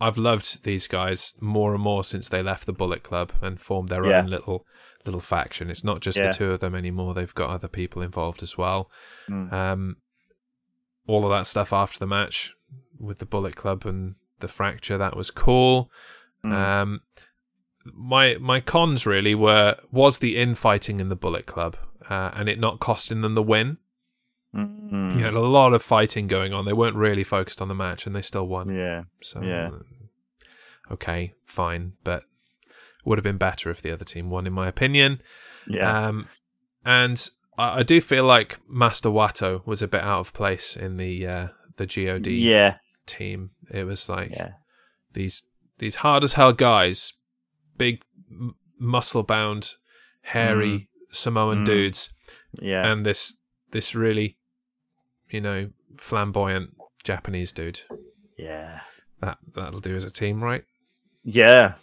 [0.03, 3.91] I've loved these guys more and more since they left the Bullet Club and formed
[3.91, 4.21] their Yeah.
[4.21, 4.67] own little
[5.05, 5.71] little faction.
[5.71, 6.29] It's not just Yeah.
[6.29, 8.91] the two of them anymore; they've got other people involved as well.
[9.29, 9.53] Mm.
[9.53, 9.97] Um,
[11.07, 12.55] all of that stuff after the match
[12.99, 15.91] with the Bullet Club and the fracture that was cool.
[16.45, 16.53] Mm.
[16.53, 17.01] Um,
[17.85, 21.77] my my cons really were was the infighting in the Bullet Club
[22.09, 23.79] uh, and it not costing them the win.
[24.55, 25.17] Mm.
[25.17, 26.65] You had a lot of fighting going on.
[26.65, 28.75] They weren't really focused on the match, and they still won.
[28.75, 29.05] Yeah.
[29.23, 29.69] So, Yeah.
[29.69, 32.25] uh, okay, fine, but
[33.05, 35.23] would have been better if the other team won, in my opinion.
[35.69, 36.09] Yeah.
[36.09, 36.27] Um,
[36.85, 40.97] and I, I do feel like Master Wato was a bit out of place in
[40.97, 42.77] the uh, the God yeah.
[43.07, 43.51] team.
[43.71, 44.53] It was like Yeah.
[45.13, 45.45] these
[45.79, 47.13] these hard as hell guys,
[47.81, 48.03] big
[48.79, 49.75] muscle bound,
[50.23, 51.67] hairy Samoan Mm.
[51.67, 52.13] dudes,
[52.61, 52.91] Yeah.
[52.93, 53.39] and this
[53.73, 54.37] this really,
[55.31, 57.81] you know, flamboyant Japanese dude.
[58.37, 58.81] yeah.
[59.21, 60.65] That that'll do as a team, right?
[61.25, 61.75] Yeah.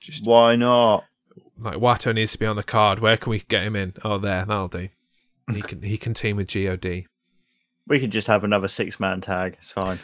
[0.00, 1.04] Just Why not?
[1.58, 2.98] like Wato needs to be on the card.
[2.98, 3.94] Where can we get him in?
[4.04, 4.88] Oh, there, that'll do.
[5.52, 7.04] he can he can team with God.
[7.86, 9.56] We could just have another six man tag.
[9.60, 9.98] It's fine.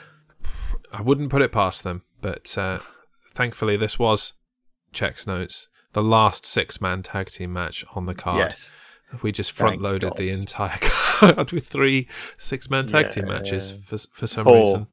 [0.92, 2.80] I wouldn't put it past them, but uh,
[3.34, 4.32] thankfully this was
[4.92, 8.38] checks notes the last six man tag team match on the card.
[8.50, 8.70] Yes.
[9.22, 13.78] We just front loaded the entire card with three six man tag team matches Yeah.
[13.84, 14.54] for for some Four.
[14.56, 14.86] reason.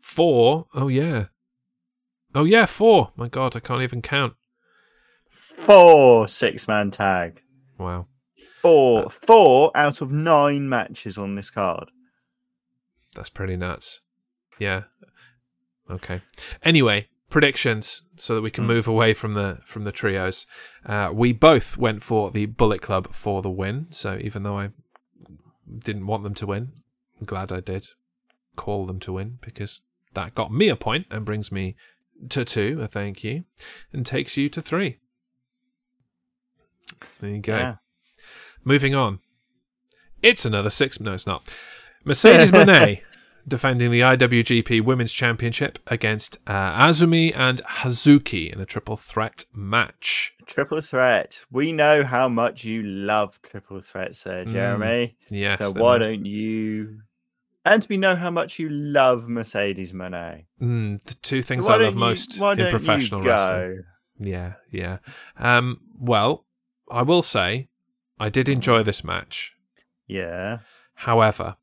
[0.00, 0.66] Four?
[0.74, 1.26] Oh yeah.
[2.34, 3.10] Oh yeah, four.
[3.16, 4.34] My God, I can't even count.
[5.66, 7.42] Four six man tag.
[7.78, 8.06] Wow.
[8.60, 11.90] Four uh, four out of nine matches on this card.
[13.14, 14.00] That's pretty nuts.
[14.58, 14.84] Yeah.
[15.90, 16.22] Okay.
[16.62, 18.68] Anyway, predictions so that we can Mm.
[18.68, 20.46] move away from the from the trios.
[20.86, 23.86] Uh, we both went for the Bullet Club for the win.
[23.90, 24.70] So even though I
[25.78, 26.72] didn't want them to win,
[27.18, 27.88] I'm glad I did
[28.54, 29.80] call them to win because
[30.14, 31.74] that got me a point and brings me
[32.28, 32.78] to two.
[32.80, 33.44] A thank you,
[33.92, 34.98] and takes you to three.
[37.20, 37.56] There you go.
[37.56, 37.76] Yeah.
[38.64, 39.20] Moving on.
[40.22, 41.00] It's another six.
[41.00, 41.42] No, it's not.
[42.04, 43.00] Mercedes Moné
[43.46, 50.34] defending the IWGP Women's Championship against uh, Azumi and Hazuki in a triple threat match.
[50.46, 51.40] Triple threat.
[51.50, 55.16] We know how much you love triple threats there, Mm, Jeremy.
[55.30, 55.60] Yes.
[55.72, 57.00] so why don't you
[57.64, 60.46] and we know how much you love Mercedes Moné.
[60.60, 63.84] mm, the two things I love you- most in professional wrestling?
[64.18, 64.98] Yeah, yeah.
[65.38, 66.44] Um, well,
[66.90, 67.68] I will say
[68.18, 69.54] I did enjoy this match.
[70.06, 70.58] Yeah.
[70.94, 71.56] However,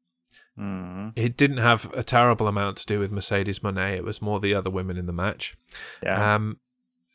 [0.60, 1.14] Mm.
[1.16, 3.94] it didn't have a terrible amount to do with Mercedes Moné.
[3.96, 5.56] It was more the other women in the match.
[6.04, 6.36] Yeah.
[6.36, 6.60] Um,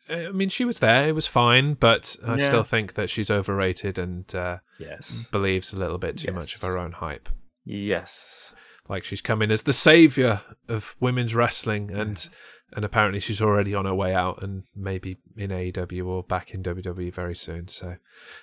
[0.09, 1.09] I mean, she was there.
[1.09, 2.47] It was fine, but I Yeah.
[2.47, 5.11] still think that she's overrated and uh, yes.
[5.31, 6.35] believes a little bit too Yes.
[6.35, 7.29] much of her own hype.
[7.65, 8.53] Yes.
[8.89, 12.29] Like she's coming as the savior of women's wrestling, and
[12.77, 16.63] and apparently she's already on her way out, and maybe in AEW or back in
[16.63, 17.69] WWE very soon.
[17.69, 17.97] So,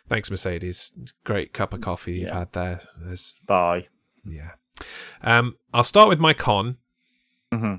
[0.07, 0.93] thanks, Mercedes.
[1.25, 2.81] Great cup of coffee you've had there.
[2.97, 3.87] There's, Bye.
[4.25, 4.51] yeah.
[5.21, 6.77] Um, I'll start with my con.
[7.51, 7.75] hmm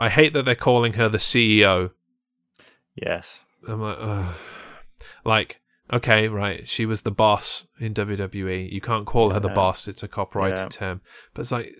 [0.00, 1.90] I hate that they're calling her the CEO.
[2.94, 3.40] Yes.
[3.68, 4.34] I'm like, ugh.
[5.24, 5.60] like,
[5.92, 8.70] okay, right, she was the boss in WWE.
[8.72, 10.68] You can't call her the boss; it's a copyrighted Yeah.
[10.68, 11.00] term.
[11.34, 11.74] But it's like,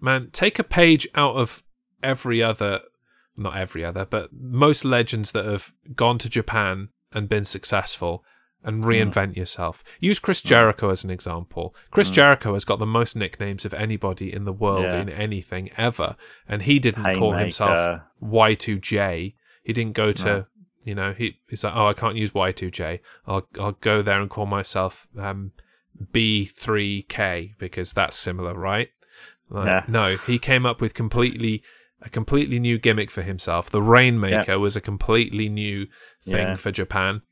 [0.00, 1.62] man, take a page out of
[2.02, 2.80] every other,
[3.36, 8.22] not every other, but most legends that have gone to Japan and been successful.
[8.64, 9.84] And reinvent yourself.
[10.00, 11.72] Use Chris Jericho as an example.
[11.92, 12.14] Chris Mm.
[12.14, 15.02] Jericho has got the most nicknames of anybody in the world Yeah.
[15.02, 16.16] in anything ever,
[16.48, 19.34] and he didn't call himself Y2J.
[19.62, 20.46] He didn't go to,
[20.84, 22.98] you know, he, he's like, oh, I can't use Y2J.
[23.26, 25.52] I'll I'll go there and call myself um,
[26.12, 28.88] B3K because that's similar, right?
[29.48, 29.84] Like, Yeah.
[29.88, 31.62] No, he came up with completely
[32.02, 33.70] a completely new gimmick for himself.
[33.70, 35.86] The Painmaker was a completely new
[36.24, 36.56] thing Yeah.
[36.56, 37.22] for Japan,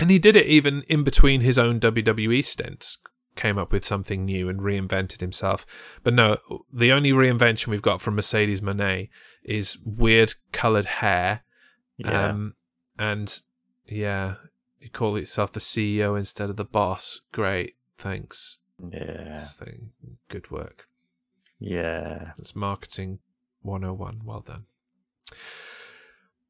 [0.00, 2.98] and he did it even in between his own WWE stints.
[3.36, 5.64] Came up with something new and reinvented himself.
[6.02, 6.38] But no,
[6.72, 9.08] the only reinvention we've got from Mercedes Moné
[9.44, 11.42] is weird coloured hair.
[11.96, 12.26] Yeah.
[12.28, 12.54] Um,
[12.98, 13.40] and
[13.86, 14.34] yeah,
[14.80, 17.20] you call yourself the CEO instead of the boss.
[17.32, 18.58] Great, thanks.
[18.92, 19.40] yeah.
[20.28, 20.86] Good work.
[21.60, 22.32] Yeah.
[22.38, 23.20] It's marketing
[23.62, 24.22] 101.
[24.24, 24.64] Well done.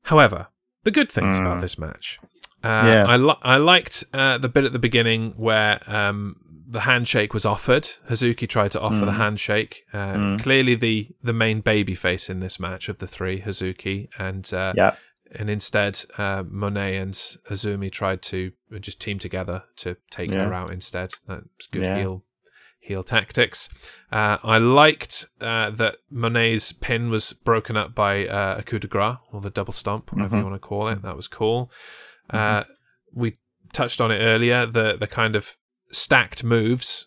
[0.05, 0.49] However,
[0.85, 1.41] the good things Mm.
[1.41, 2.19] about this match.
[2.63, 3.05] Uh, Yeah.
[3.09, 6.37] I, li- I liked uh, the bit at the beginning where um,
[6.69, 7.89] the handshake was offered.
[8.09, 9.17] Hazuki tried to offer the Mm.
[9.17, 9.85] handshake.
[9.93, 10.41] Uh, Mm.
[10.43, 14.73] Clearly, the the main baby face in this match of the three, Hazuki, and uh,
[14.77, 14.95] Yeah.
[15.39, 17.15] and instead uh, Moné and
[17.51, 21.13] Azumi tried to just team together to take her out instead.
[21.27, 21.97] That's good Yeah.
[21.99, 22.25] heel
[22.83, 23.69] heel tactics.
[24.11, 28.87] Uh, I liked uh, that Moné's pin was broken up by uh, a coup de
[28.89, 30.51] grace or the double stomp, whatever you Mhm.
[30.51, 31.03] want to call it.
[31.03, 31.71] That was cool.
[32.33, 32.65] Uh,
[33.13, 33.37] we
[33.73, 34.67] touched on it earlier.
[34.67, 35.57] The the kind of
[35.91, 37.07] stacked moves,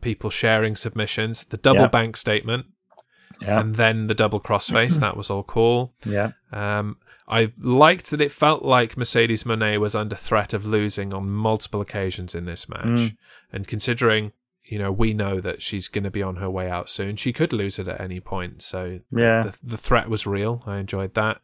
[0.00, 1.88] people sharing submissions, the double Yeah.
[1.88, 2.66] bank statement,
[3.40, 3.60] Yeah.
[3.60, 4.98] and then the double crossface.
[5.00, 5.94] that was all cool.
[6.04, 6.32] Yeah.
[6.52, 6.98] Um,
[7.28, 11.80] I liked that it felt like Mercedes Moné was under threat of losing on multiple
[11.80, 12.84] occasions in this match.
[12.84, 13.16] Mm.
[13.52, 14.32] And considering,
[14.64, 17.32] you know, we know that she's going to be on her way out soon, she
[17.32, 18.62] could lose it at any point.
[18.62, 19.42] So Yeah.
[19.44, 20.62] the, the threat was real.
[20.66, 21.40] I enjoyed that.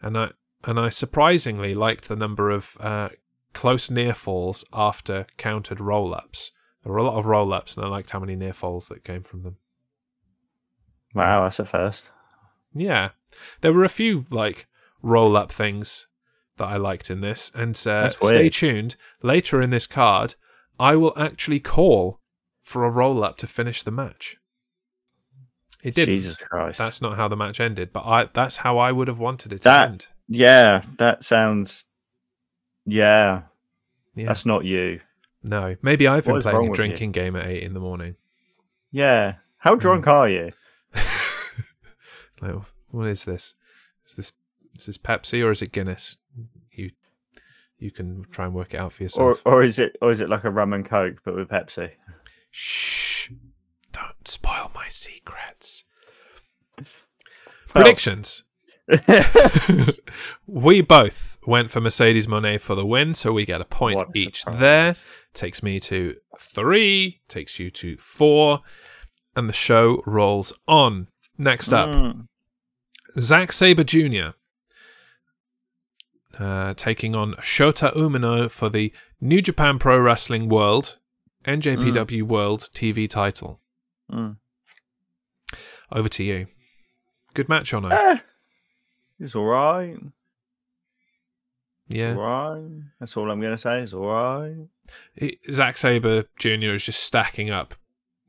[0.00, 0.30] And I,
[0.64, 3.10] and I surprisingly liked the number of uh,
[3.52, 6.52] close near falls after countered roll ups.
[6.82, 9.04] There were a lot of roll ups, and I liked how many near falls that
[9.04, 9.56] came from them.
[11.14, 12.08] Wow, that's a first.
[12.74, 13.10] Yeah,
[13.60, 14.66] there were a few like
[15.02, 16.06] roll up things
[16.56, 18.96] that I liked in this, and uh, stay tuned.
[19.22, 20.34] Later in this card,
[20.80, 22.20] I will actually call
[22.62, 24.36] for a roll up to finish the match.
[25.82, 26.14] It didn't.
[26.14, 26.78] Jesus Christ.
[26.78, 29.62] That's not how the match ended, but I that's how I would have wanted it
[29.62, 30.06] That- to end.
[30.28, 31.84] Yeah, that sounds.
[32.84, 33.42] Yeah,
[34.14, 34.26] Yeah.
[34.26, 35.00] that's not you.
[35.42, 36.74] No, maybe I've been playing a with you?
[36.74, 38.16] drinking game at eight in the morning.
[38.90, 39.36] Yeah.
[39.58, 39.80] How hmm.
[39.80, 40.46] drunk are you?
[42.40, 42.56] Like,
[42.90, 43.54] what is this?
[44.04, 44.32] Is this
[44.76, 46.18] is this Pepsi or is it Guinness?
[46.72, 46.90] You
[47.78, 49.42] you can try and work it out for Or yourself.
[49.44, 51.92] or is it or is it like a rum and coke but with Pepsi?
[52.50, 53.30] Shh!
[53.92, 55.84] Don't spoil my secrets.
[56.76, 56.86] Well-
[57.68, 58.42] Predictions.
[60.46, 64.16] we both went for Mercedes Moné for the win, so we get a point What
[64.16, 64.96] each there.
[65.34, 68.60] Takes me to three, takes you to four,
[69.34, 71.08] and the show rolls on.
[71.38, 72.28] Next up, Mm.
[73.18, 74.30] Zack Sabre Jr.
[76.38, 80.98] Uh, taking on Shota Umino for the New Japan Pro Wrestling World
[81.44, 83.60] NJPW World TV title.
[84.10, 84.36] Mm.
[85.90, 86.46] Over to you.
[87.34, 87.88] Good match or no?
[87.88, 88.18] Eh,
[89.20, 89.96] it's all right.
[91.88, 92.14] yeah.
[92.16, 92.20] All
[92.60, 92.70] right.
[93.00, 93.80] That's all I'm gonna say.
[93.82, 94.68] It's all right.
[95.50, 96.74] Zack Sabre Jr.
[96.74, 97.74] is just stacking up,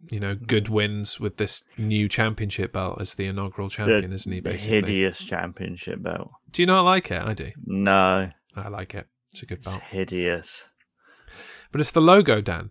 [0.10, 4.32] you know, good wins with this new championship belt as the inaugural champion, the, isn't
[4.32, 4.40] he?
[4.42, 6.32] Basically, hideous championship belt.
[6.52, 7.22] do you not like it?
[7.22, 7.52] I do.
[7.66, 9.08] No, I like it.
[9.32, 9.78] It's a good belt.
[9.78, 10.64] it's hideous.
[11.72, 12.70] but it's the logo, Dan.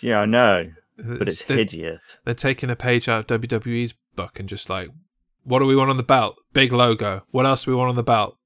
[0.00, 2.00] Yeah, I know, but it's the- hideous.
[2.24, 4.88] they're taking a page out of WWE's book and just like,
[5.46, 6.36] what do we want on the belt?
[6.52, 7.22] Big logo.
[7.30, 8.36] What else do we want on the belt?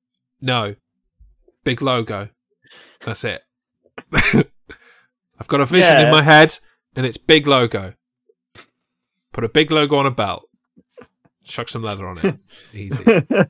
[0.40, 0.74] No,
[1.64, 2.28] big logo.
[3.04, 3.42] That's it.
[4.12, 6.58] I've got a vision in my head,
[6.94, 7.94] and it's big logo.
[9.32, 10.42] Put a big logo on a belt.
[11.42, 12.36] Chuck some leather on it.
[12.74, 13.02] Easy.
[13.04, 13.48] the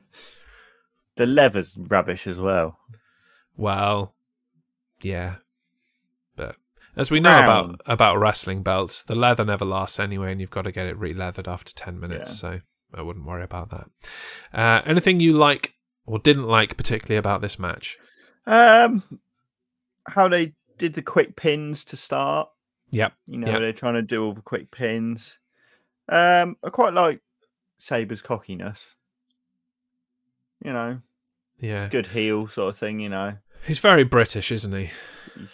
[1.25, 2.77] leather's rubbish as well.
[3.57, 4.15] Well,
[5.01, 5.35] yeah,
[6.37, 6.55] but
[6.95, 7.75] as we know Round.
[7.75, 10.97] about about wrestling belts, the leather never lasts anyway, and you've got to get it
[10.97, 12.31] re-leathered after ten minutes.
[12.31, 12.51] Yeah.
[12.51, 12.61] So
[12.93, 13.89] I wouldn't worry about that.
[14.53, 15.73] Uh, anything you like
[16.05, 17.97] or didn't like particularly about this match?
[18.45, 19.03] Um,
[20.07, 22.49] how they did the quick pins to start.
[22.91, 23.13] Yep.
[23.27, 23.59] You know, Yep.
[23.61, 25.37] they're trying to do all the quick pins.
[26.09, 27.21] Um, I quite like
[27.79, 28.83] Sabre's cockiness.
[30.63, 31.01] You know,
[31.59, 32.99] Yeah, good heel sort of thing.
[32.99, 34.89] You know, he's very British, isn't he?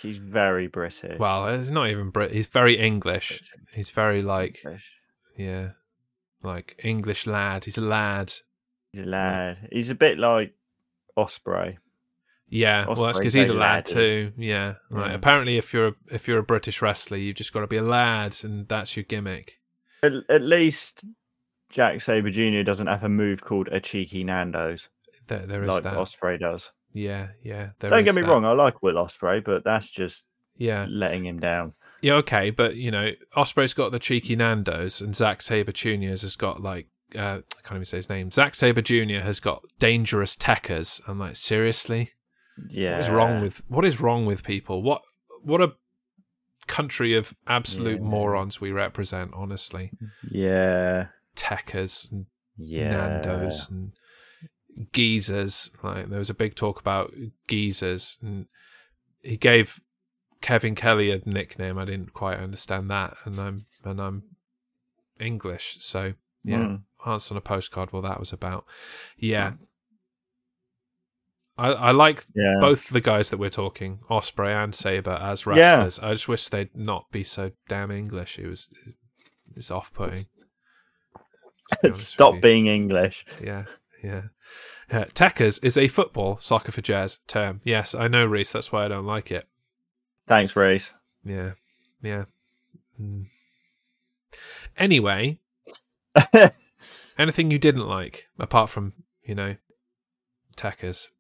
[0.01, 1.19] He's very British.
[1.19, 2.31] Well, he's not even Brit.
[2.31, 3.41] He's very English.
[3.73, 4.95] He's very like British.
[5.37, 5.69] yeah,
[6.43, 7.65] like English lad.
[7.65, 8.33] He's a lad.
[8.91, 9.69] He's a lad.
[9.71, 10.53] He's a bit like
[11.17, 11.77] Ospreay.
[12.49, 14.31] Yeah, well, that's because he's a very lad too.
[14.37, 15.09] Yeah, right.
[15.09, 15.15] Yeah.
[15.15, 17.81] Apparently, if you're a, if you're a British wrestler, you've just got to be a
[17.83, 19.59] lad, and that's your gimmick.
[20.01, 21.03] At, at least
[21.69, 22.63] Jack Sabre Jr.
[22.63, 24.87] doesn't have a move called a cheeky Nando's
[25.27, 25.95] There, there is like that.
[25.95, 26.71] Ospreay does.
[26.93, 27.71] Yeah, yeah.
[27.79, 28.29] there Don't get me that.
[28.29, 30.23] wrong, I like Will Ospreay, but that's just
[30.55, 31.73] Yeah, letting him down.
[32.01, 32.13] Yeah.
[32.15, 36.09] Okay, but you know, Ospreay's got the cheeky Nando's, and Zack Sabre Jr.
[36.09, 38.31] has got like uh, I can't even say his name.
[38.31, 39.19] Zack Sabre Jr.
[39.23, 41.01] has got dangerous techers.
[41.07, 42.11] I'm like, seriously,
[42.69, 42.91] Yeah.
[42.93, 44.81] what is wrong with what is wrong with people?
[44.83, 45.01] What
[45.41, 45.73] what a
[46.67, 48.07] country of absolute Yeah.
[48.07, 49.31] morons we represent.
[49.33, 49.91] Honestly,
[50.29, 51.07] Yeah.
[51.35, 52.25] techers and
[52.57, 52.91] Yeah.
[52.91, 53.93] Nando's and
[54.93, 55.71] geezers.
[55.83, 57.13] Like there was a big talk about
[57.47, 58.47] geezers, and
[59.21, 59.79] he gave
[60.41, 61.77] Kevin Kelly a nickname.
[61.77, 64.23] I didn't quite understand that, and I'm and I'm
[65.19, 66.57] English, so yeah.
[66.57, 66.81] Mm.
[67.05, 67.91] Answer on a postcard.
[67.93, 68.65] Well, that was about
[69.17, 69.53] yeah.
[71.57, 72.57] I, I like Yeah.
[72.59, 75.51] both the guys that we're talking, Ospreay and Sabre, as Yeah.
[75.53, 75.99] wrestlers.
[75.99, 78.37] I just wish they'd not be so damn English.
[78.37, 78.69] It was
[79.55, 80.27] it's off putting.
[81.93, 83.25] Stop being English.
[83.43, 83.65] Yeah,
[84.03, 84.21] yeah.
[84.91, 87.59] Uh, Techers is a football soccer for jazz term.
[87.63, 88.51] Yes, I know, Reese.
[88.53, 89.47] That's why I don't like it.
[90.27, 90.93] Thanks, Reese.
[91.23, 91.53] Yeah,
[92.01, 92.25] yeah.
[92.99, 93.27] Mm.
[94.77, 95.39] Anyway,
[97.17, 98.93] anything you didn't like apart from
[99.27, 99.57] you know,
[100.55, 101.11] tackers?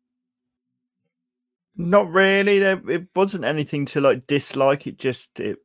[1.75, 2.57] Not really.
[2.57, 4.87] There, it wasn't anything to like dislike.
[4.87, 5.59] It just it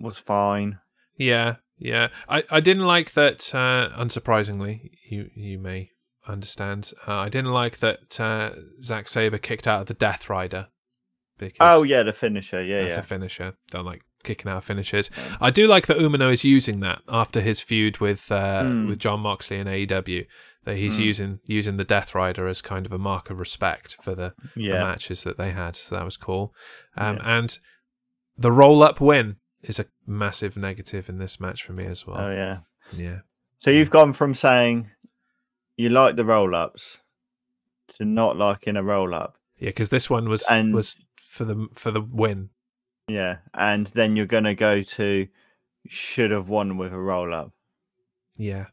[0.00, 0.80] was fine.
[1.16, 2.08] Yeah, yeah.
[2.28, 3.54] I, I didn't like that.
[3.54, 5.90] Uh, unsurprisingly, you you may
[6.26, 6.92] understand.
[7.06, 10.68] Uh, I didn't like that uh, Zack Sabre kicked out of the Death Rider.
[11.38, 12.62] Because Oh yeah, the finisher.
[12.62, 13.00] Yeah, That's yeah.
[13.00, 13.54] a finisher.
[13.70, 15.10] Don't like kicking out finishers.
[15.16, 15.36] Yeah.
[15.40, 18.88] I do like that Umino is using that after his feud with uh, Mm.
[18.88, 20.26] with Jon Moxley in AEW.
[20.64, 21.04] That he's Mm.
[21.04, 24.68] using using the Death Rider as kind of a mark of respect for the, the
[24.70, 25.76] matches that they had.
[25.76, 26.52] So that was cool.
[26.96, 27.38] Um, Yeah.
[27.38, 27.58] And
[28.36, 32.18] the roll up win is a massive negative in this match for me as well.
[32.20, 32.58] Oh yeah.
[32.92, 33.20] Yeah.
[33.60, 34.90] So you've gone from saying
[35.76, 36.98] you like the roll ups
[37.96, 39.36] to not liking a roll up.
[39.58, 40.96] Yeah, because this one was And- was
[41.38, 42.50] for the for the win.
[43.08, 43.38] Yeah.
[43.54, 45.28] And then you're gonna go to
[45.86, 47.52] should have won with a roll up.
[48.36, 48.66] Yeah.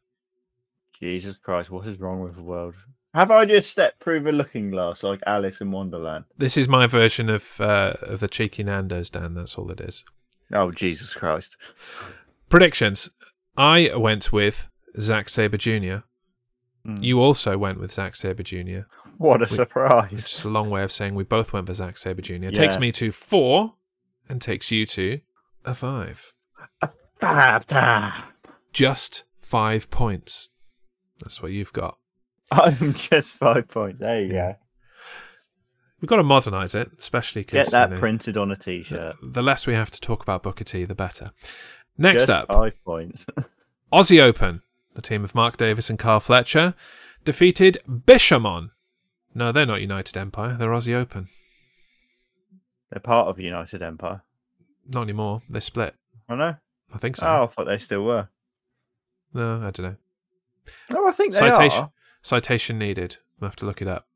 [0.99, 2.73] Jesus Christ, what is wrong with the world?
[3.13, 6.25] Have I just stepped through the looking glass like Alice in Wonderland?
[6.37, 9.35] This is my version of uh, of the cheeky Nando's, Dan.
[9.35, 10.03] That's all it is.
[10.51, 11.55] Oh Jesus Christ!
[12.49, 13.11] Predictions.
[13.55, 14.67] I went with
[14.99, 16.03] Zack Sabre Jr.
[16.85, 17.01] Mm.
[17.01, 18.81] You also went with Zack Sabre Jr.
[19.17, 20.11] What a We- surprise!
[20.13, 22.49] Is a long way of saying we both went for Zack Sabre Jr.
[22.49, 22.79] Takes Yeah.
[22.79, 23.75] me to four,
[24.27, 25.19] and takes you to
[25.63, 26.33] a five.
[27.19, 28.23] Bab, bab.
[28.73, 30.49] Just five points.
[31.19, 31.97] That's what you've got.
[32.51, 33.99] I'm just five points.
[33.99, 34.51] There you Yeah.
[34.53, 34.57] go.
[36.01, 39.15] We've got to modernise it, especially because Get that printed on a t-shirt.
[39.23, 41.31] the less we have to talk about Booker T, the better.
[41.97, 43.25] Next Just up, five points.
[43.93, 44.61] Aussie Open.
[44.93, 46.73] The team of Mark Davis and Carl Fletcher
[47.23, 48.71] defeated Bishamon.
[49.35, 50.55] No, they're not United Empire.
[50.57, 51.27] They're Aussie Open.
[52.89, 54.21] They're part of United Empire.
[54.87, 55.41] Not anymore.
[55.49, 55.93] They split.
[56.29, 56.55] Oh, I know.
[56.93, 57.27] I think so.
[57.27, 58.29] Oh, I thought they still were.
[59.33, 59.95] No, I don't know.
[60.89, 61.83] No, I think they Citation.
[61.83, 61.91] are.
[62.21, 63.17] Citation needed.
[63.39, 64.07] We'll have to look it up.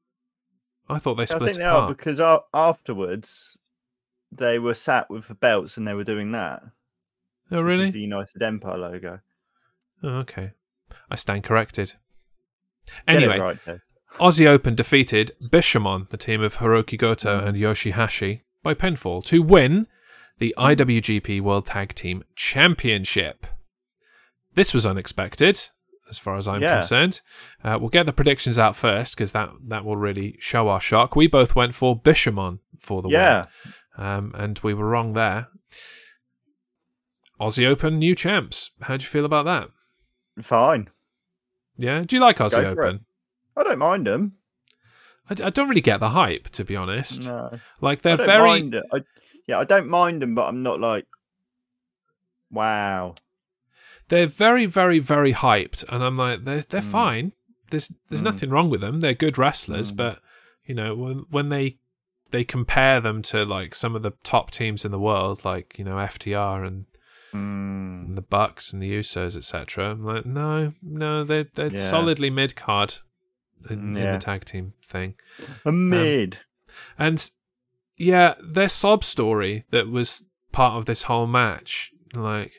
[0.87, 1.41] I thought they split.
[1.41, 2.19] I think they are because
[2.53, 3.57] afterwards
[4.31, 6.63] they were sat with the belts and they were doing that.
[7.51, 7.91] oh, really?
[7.91, 9.19] the United Empire logo.
[10.01, 10.53] Oh, okay.
[11.11, 11.95] I stand corrected.
[13.07, 13.57] Anyway, right.
[14.17, 19.87] Aussie Open defeated Bishamon, the team of Hiroki Goto and Yoshihashi, by pinfall to win
[20.39, 20.53] the.
[20.57, 23.45] IWGP World Tag Team Championship.
[24.55, 25.69] This was unexpected,
[26.09, 26.75] as far as I'm Yeah.
[26.75, 27.21] concerned.
[27.63, 31.15] Uh, we'll get the predictions out first because that, that will really show our shock.
[31.15, 33.45] We both went for Bishamon for the Yeah.
[33.97, 35.47] win, um, and we were wrong there.
[37.39, 38.71] Aussie Open new champs.
[38.81, 39.69] How do you feel about that?
[40.43, 40.89] Fine.
[41.77, 43.01] Yeah, do you like Aussie for it.
[43.59, 44.33] I don't mind them.
[45.29, 47.27] I, I don't really get the hype, to be honest.
[47.27, 47.59] No.
[47.81, 48.85] Like they're very mind it.
[48.91, 49.03] I,
[49.47, 51.05] yeah, I don't mind them, but I'm not like,
[52.51, 53.15] wow.
[54.07, 56.91] they're very very very hyped and i'm like they're they're Mm.
[56.91, 57.31] fine
[57.69, 58.25] there's there's Mm.
[58.25, 59.97] nothing wrong with them they're good wrestlers Mm.
[59.97, 60.19] but
[60.65, 61.77] you know when when they
[62.31, 65.85] they compare them to like some of the top teams in the world like you
[65.85, 66.85] know FTR and,
[67.33, 68.15] Mm.
[68.15, 71.77] the Bucks and the Usos etc I'm like no no they're they're Yeah.
[71.77, 72.95] solidly mid card
[73.69, 75.15] in, Mm, in the tag team thing
[75.65, 76.39] A mid.
[76.97, 77.29] and
[77.97, 82.53] yeah, their sob story that was part of this whole match, like,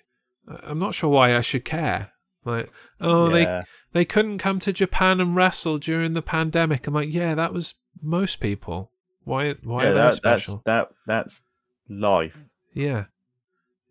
[0.64, 2.12] I'm not sure why I should care.
[2.44, 2.70] Like,
[3.00, 3.62] oh, yeah.
[3.92, 6.86] they they couldn't come to Japan and wrestle during the pandemic.
[6.86, 8.90] I'm like, yeah, that was most people.
[9.24, 9.54] Why?
[9.62, 10.62] Why yeah, are they that, special?
[10.64, 11.42] That's, that, that's
[11.88, 12.44] life.
[12.74, 13.06] Yeah,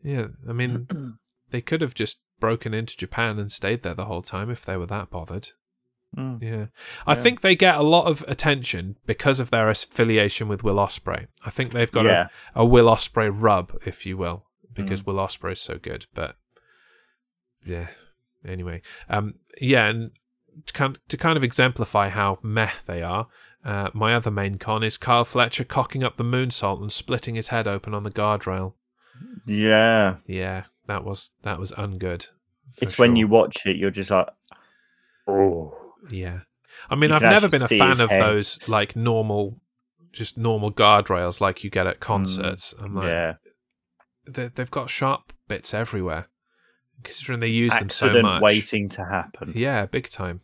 [0.04, 0.28] yeah.
[0.48, 1.18] I mean,
[1.52, 4.78] they could have just broken into Japan and stayed there the whole time if they
[4.78, 5.50] were that bothered.
[6.18, 6.42] Mm.
[6.42, 6.66] Yeah.
[7.06, 7.22] I Yeah.
[7.22, 11.28] think they get a lot of attention because of their affiliation with Will Ospreay.
[11.46, 12.28] I think they've got yeah.
[12.56, 14.76] a, a Will Ospreay rub, if you will, Mm.
[14.76, 16.08] because Will Ospreay is so good.
[16.14, 16.36] But
[17.66, 17.88] yeah,
[18.46, 20.12] anyway, um, yeah, and
[20.66, 23.28] to kind to kind of exemplify how meh they are,
[23.64, 27.50] uh, my other main con is Carl Fletcher cocking up the moonsault and splitting his
[27.50, 28.74] head open on the guardrail.
[29.46, 30.16] yeah.
[30.26, 32.28] Yeah, that was that was ungood.
[32.82, 34.28] It's when you watch it, you're just like,
[35.28, 35.76] oh.
[36.10, 36.40] Yeah.
[36.90, 38.22] I mean, You I've never been a fan of head.
[38.22, 39.60] those like normal,
[40.12, 42.74] just normal guardrails like you get at concerts.
[42.80, 43.10] I'm like, Mm.
[43.10, 43.34] yeah.
[44.28, 46.28] they, they've got sharp bits everywhere.
[47.04, 48.42] Considering they use them so Accident much.
[48.42, 49.54] waiting to happen.
[49.56, 50.42] Yeah, big time.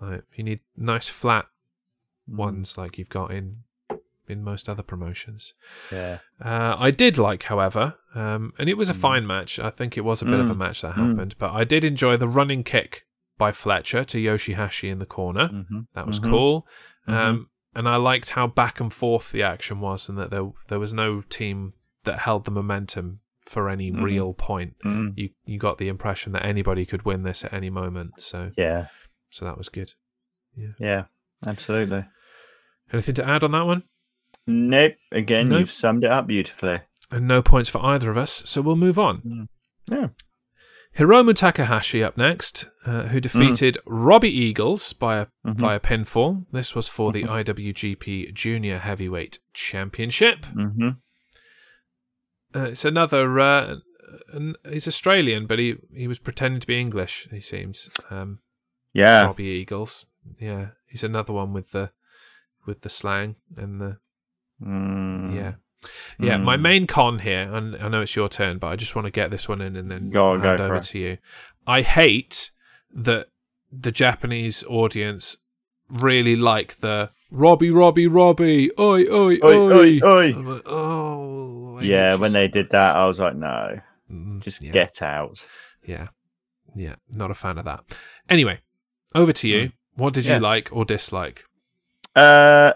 [0.00, 1.46] Like you need nice flat
[2.28, 2.36] Mm.
[2.36, 3.62] ones like you've got in
[4.28, 5.54] in most other promotions.
[5.92, 6.18] Yeah.
[6.44, 8.96] Uh, I did like, however, um, and it was a Mm.
[9.00, 9.60] fine match.
[9.60, 10.58] I think it was a bit of a Mm.
[10.58, 11.10] match that Mm.
[11.10, 13.05] happened, but I did enjoy the running kick
[13.38, 15.48] by Fletcher to Yoshihashi in the corner.
[15.48, 15.80] Mm-hmm.
[15.94, 16.30] That was Mhm.
[16.30, 16.66] cool.
[17.08, 17.14] Mhm.
[17.14, 20.78] Um, and I liked how back and forth the action was, and that there there
[20.78, 21.74] was no team
[22.04, 24.02] that held the momentum for any Mhm.
[24.02, 24.76] real point.
[24.84, 25.12] Mm.
[25.16, 28.20] You you got the impression that anybody could win this at any moment.
[28.20, 28.88] So Yeah.
[29.28, 29.92] so that was good.
[30.78, 31.04] Yeah.
[31.46, 32.06] Absolutely.
[32.92, 33.82] Anything to add on that one?
[34.46, 34.94] Nope.
[35.12, 35.58] Again, Nope.
[35.60, 36.80] you've summed it up beautifully.
[37.10, 38.32] And no points for either of us.
[38.46, 39.20] So we'll move on.
[39.20, 39.48] Mm.
[39.90, 40.08] Yeah.
[40.98, 45.56] Hiromu Takahashi up next, uh, who defeated Robbie Eagles by a, Mhm.
[45.56, 46.46] via pinfall.
[46.52, 47.28] This was for the Mhm.
[47.28, 50.46] IWGP Junior Heavyweight Championship.
[50.46, 50.88] Mm-hmm.
[52.54, 53.38] Uh, it's another.
[53.38, 53.76] Uh,
[54.32, 57.28] an, he's Australian, but he he was pretending to be English.
[57.30, 57.90] He seems.
[58.10, 58.38] Um,
[58.94, 59.24] Yeah.
[59.24, 60.06] Robbie Eagles.
[60.40, 61.90] Yeah, he's another one with the
[62.64, 63.98] with the slang and the
[64.64, 65.34] Mm.
[65.34, 65.54] yeah.
[66.18, 66.62] Yeah, my Mm.
[66.62, 69.30] main con here, and I know it's your turn, but I just want to get
[69.30, 71.18] this one in and then Go hand go over to you.
[71.66, 72.50] I hate
[72.92, 73.28] that
[73.70, 75.36] the Japanese audience
[75.88, 79.44] really like the Robbie, Robbie, Robbie, oi, oi, oi.
[79.44, 80.32] Oi, oi.
[80.32, 85.02] Like, oh, Yeah, when they did that, I was like, no, Mm, just yeah, get
[85.02, 85.44] out.
[85.84, 86.08] Yeah,
[86.74, 87.84] yeah, not a fan of that.
[88.28, 88.60] Anyway,
[89.14, 89.50] over to Mm.
[89.50, 89.72] you.
[89.94, 90.34] What did Yeah.
[90.36, 91.44] you like or dislike?
[92.14, 92.72] Uh,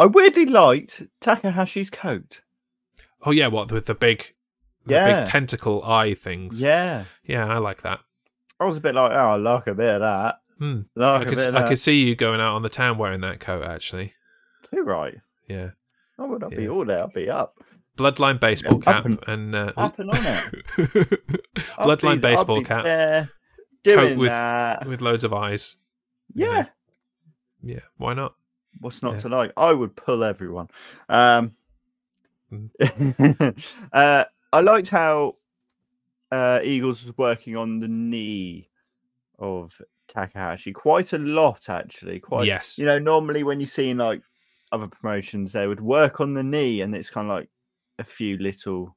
[0.00, 2.40] I weirdly liked Takahashi's coat.
[3.22, 4.32] Oh yeah, what with the big,
[4.86, 5.18] the Yeah.
[5.18, 6.62] big tentacle eye things?
[6.62, 8.00] Yeah, yeah, I like that.
[8.58, 10.40] I was a bit like, oh, I like a bit of that.
[10.58, 10.80] Hmm.
[10.94, 11.68] Like I could I that.
[11.68, 13.62] could see you going out on the town wearing that coat.
[13.64, 14.14] Actually,
[14.72, 15.14] Too right.
[15.48, 15.70] yeah.
[16.18, 17.02] I would not be all there.
[17.04, 17.58] I'd be up.
[17.98, 20.54] Bloodline baseball up cap and- and, uh, Up and on it.
[21.78, 23.30] Bloodline be- baseball cap there
[23.84, 24.86] doing with- that.
[24.86, 25.76] with loads of eyes.
[26.34, 26.66] Yeah.
[27.62, 28.34] Yeah, why not?
[28.80, 29.20] What's not Yeah.
[29.20, 29.52] to like?
[29.56, 30.68] I would pull everyone.
[31.08, 31.52] Um,
[32.52, 33.54] Mm.
[33.92, 35.36] uh, I liked how
[36.32, 38.68] uh, Eagles was working on the knee
[39.38, 42.18] of Takahashi quite a lot, actually.
[42.18, 42.78] Quite, yes.
[42.78, 44.22] you know, normally when you see in like
[44.72, 47.48] other promotions, they would work on the knee, and it's kind of like
[47.98, 48.96] a few little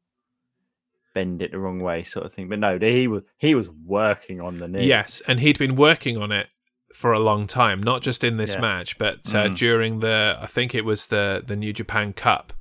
[1.14, 2.50] bend it the wrong way sort of thing.
[2.50, 4.88] But no, he was he was working on the knee.
[4.88, 6.48] Yes, and he'd been working on it
[6.94, 8.62] for a long time, not just in this Yeah.
[8.62, 9.56] match, but uh, Mm.
[9.58, 12.54] during the I think it was the the New Japan Cup.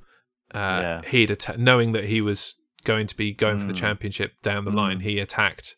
[0.53, 1.01] Uh, Yeah.
[1.07, 3.77] He'd atta- knowing that he was going to be going for the Mm.
[3.77, 5.75] championship down the line, he attacked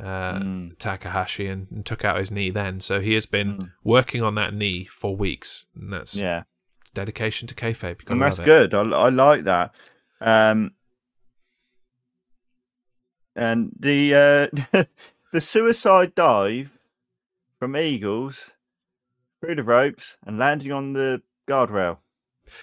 [0.00, 0.78] uh, Mm.
[0.78, 2.50] Takahashi and, and took out his knee.
[2.50, 3.72] Then, so he has been Mm.
[3.82, 6.44] working on that knee for weeks, and that's yeah.
[6.94, 8.08] dedication to kayfabe.
[8.08, 8.74] And that's good.
[8.74, 9.74] I, I like that.
[10.20, 10.70] Um,
[13.34, 14.84] and the uh,
[15.32, 16.77] the suicide dive
[17.58, 18.50] from Eagles
[19.40, 21.98] through the ropes and landing on the guardrail.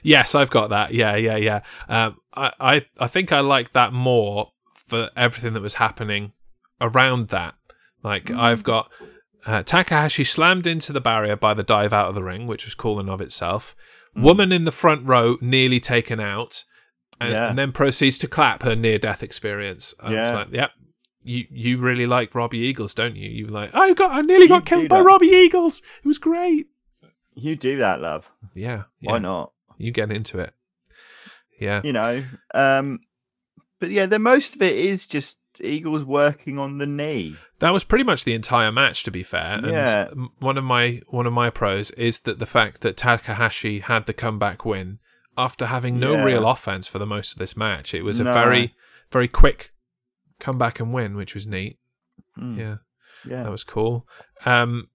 [0.01, 0.93] Yes, I've got that.
[0.93, 1.61] Yeah, yeah, yeah.
[1.87, 4.51] Um, I, I, I think I like that more
[4.87, 6.33] for everything that was happening
[6.81, 7.55] around that.
[8.03, 8.37] Like Mm.
[8.39, 8.91] I've got
[9.45, 12.73] uh, Takahashi slammed into the barrier by the dive out of the ring, which was
[12.73, 13.75] cool in of itself.
[14.17, 14.23] Mm.
[14.23, 16.63] Woman in the front row nearly taken out,
[17.21, 17.49] and, Yeah.
[17.49, 19.93] and then proceeds to clap her near death experience.
[20.01, 20.33] I Yeah.
[20.33, 20.71] like, yep.
[21.28, 23.28] You you really like Robbie Eagles, don't you?
[23.30, 25.03] You like I got I nearly got killed by that.
[25.05, 25.82] Robbie Eagles.
[26.03, 26.67] It was great.
[27.34, 28.32] You do that, love.
[28.53, 29.11] Yeah, yeah.
[29.11, 29.51] Why not?
[29.78, 30.53] You get into it.
[31.59, 31.82] Yeah.
[31.84, 32.23] You know.
[32.53, 32.99] Um,
[33.80, 37.36] but yeah, the most of it is just Eagles working on the knee.
[37.59, 39.59] That was pretty much the entire match, to be fair.
[39.63, 40.07] Yeah.
[40.11, 44.05] m- one of my one of my pros is that the fact that Takahashi had
[44.05, 44.99] the comeback win
[45.38, 46.23] after having no Yeah.
[46.23, 47.93] real offense for the most of this match.
[47.93, 48.73] It was a very
[49.11, 49.71] very quick
[50.39, 51.79] comeback and win, which was neat.
[52.38, 52.75] Mm, Yeah,
[53.25, 53.43] yeah.
[53.43, 54.07] that was cool.
[54.45, 54.89] Um,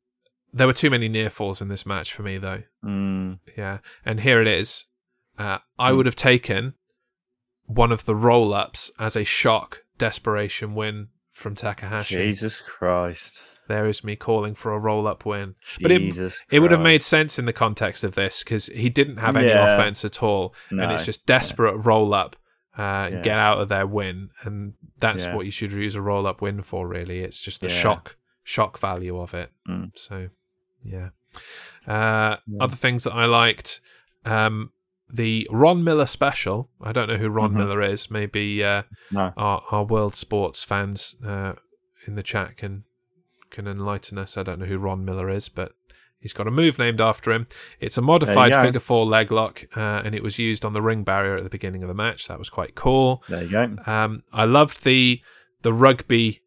[0.53, 2.62] there were too many near falls in this match for me, though.
[2.84, 4.86] Mm, Yeah, and here it is.
[5.38, 5.97] Uh, I Hmm.
[5.99, 6.74] would have taken
[7.64, 12.16] one of the roll ups as a shock desperation win from Takahashi.
[12.16, 13.41] Jesus Christ.
[13.68, 15.55] There is me calling for a roll up win.
[15.80, 19.18] But it- It would have made sense in the context of this because he didn't
[19.18, 19.74] have any Yeah.
[19.74, 22.34] offense at all, and it's just desperate roll up,
[22.81, 23.20] uh, Yeah.
[23.22, 25.35] get out of their win, and that's Yeah.
[25.35, 26.89] what you should use a roll up win for.
[26.89, 27.81] Really, it's just the Yeah.
[27.83, 29.51] shock shock value of it.
[29.68, 29.91] Mm.
[29.97, 30.28] So,
[30.83, 31.11] yeah.
[31.87, 32.37] Uh.
[32.61, 33.81] Other things that I liked,
[34.24, 34.72] um,
[35.09, 36.70] the Ron Miller special.
[36.81, 37.57] I don't know who Ron Mhm.
[37.57, 38.11] Miller is.
[38.11, 39.33] Maybe uh, No.
[39.37, 41.55] our our world sports fans uh,
[42.07, 42.85] in the chat can
[43.51, 44.37] can enlighten us.
[44.37, 45.72] I don't know who Ron Miller is, but
[46.21, 47.47] he's got a move named after him.
[47.81, 51.03] It's a modified figure four leg lock, uh, and it was used on the ring
[51.03, 52.29] barrier at the beginning of the match.
[52.29, 53.23] That was quite cool.
[53.29, 53.77] There you go.
[53.87, 55.21] Um, I loved the
[55.62, 56.43] the rugby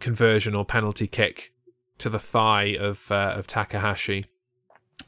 [0.00, 1.52] conversion or penalty kick
[1.98, 4.24] to the thigh of uh, of Takahashi.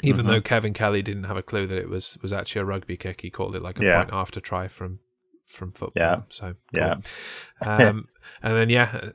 [0.02, 0.28] Even Mhm.
[0.28, 3.20] though Kevin Kelly didn't have a clue that it was was actually a rugby kick,
[3.22, 3.98] he called it like a Yeah.
[4.02, 4.98] point after try from
[5.46, 6.02] from football.
[6.02, 6.22] Yeah.
[6.28, 6.96] So Yeah.
[7.60, 8.08] um,
[8.42, 9.10] and then yeah,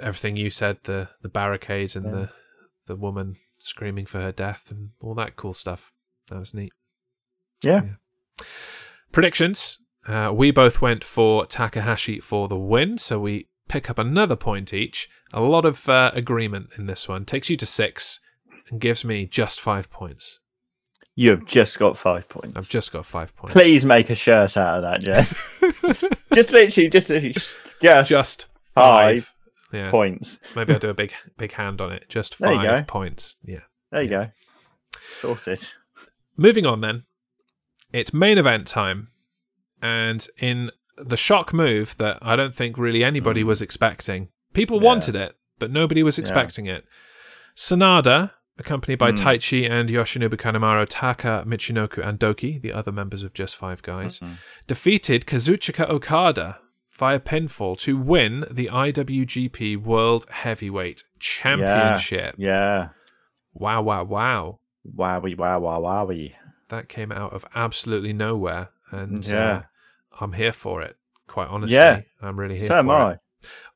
[0.00, 2.12] everything you said the the barricades and Yeah.
[2.12, 2.28] the
[2.86, 5.92] the woman screaming for her death and all that cool stuff.
[6.28, 6.72] That was neat.
[7.62, 7.82] Yeah.
[9.12, 9.78] Predictions.
[10.06, 14.74] Uh, we both went for Takahashi for the win, so we pick up another point
[14.74, 15.08] each.
[15.32, 17.24] A lot of uh, agreement in this one.
[17.24, 18.20] Takes you to six
[18.68, 20.40] and gives me just five points.
[21.14, 22.56] You have just got five points.
[22.56, 23.52] I've just got five points.
[23.52, 25.38] Please make a shirt out of that, Jess.
[26.34, 27.58] just literally, just literally, just,
[28.08, 29.24] just five.
[29.26, 29.31] Five
[29.72, 29.90] Yeah.
[29.90, 30.38] points.
[30.54, 32.04] Maybe I'll do a big big hand on it.
[32.08, 33.36] Just five points.
[33.44, 33.60] Yeah.
[33.90, 34.30] There you go.
[35.20, 35.60] Sorted.
[36.36, 37.04] Moving on then.
[37.92, 39.08] It's main event time.
[39.82, 43.46] And in the shock move that I don't think really anybody Mm.
[43.46, 44.84] was expecting, people Yeah.
[44.84, 46.22] wanted it, but nobody was Yeah.
[46.22, 46.84] expecting it.
[47.56, 49.16] Sanada, accompanied by Mm.
[49.18, 54.20] Taichi and Yoshinobu Kanemaru, Taka, Michinoku, and DOUKI, the other members of Just Five Guys,
[54.20, 54.38] Mhm.
[54.66, 56.58] defeated Kazuchika Okada
[57.02, 62.36] via pinfall to win the IWGP World Heavyweight Championship.
[62.38, 62.90] Yeah.
[63.54, 64.60] Wow, wow, wow.
[64.88, 66.34] Wowie, wow, wow, wowie.
[66.68, 68.68] That came out of absolutely nowhere.
[68.92, 69.36] And Yeah.
[69.52, 69.62] uh,
[70.20, 70.96] I'm here for it,
[71.26, 71.74] quite honestly.
[71.74, 72.02] Yeah.
[72.20, 73.12] I'm really here So for am I.
[73.14, 73.18] it.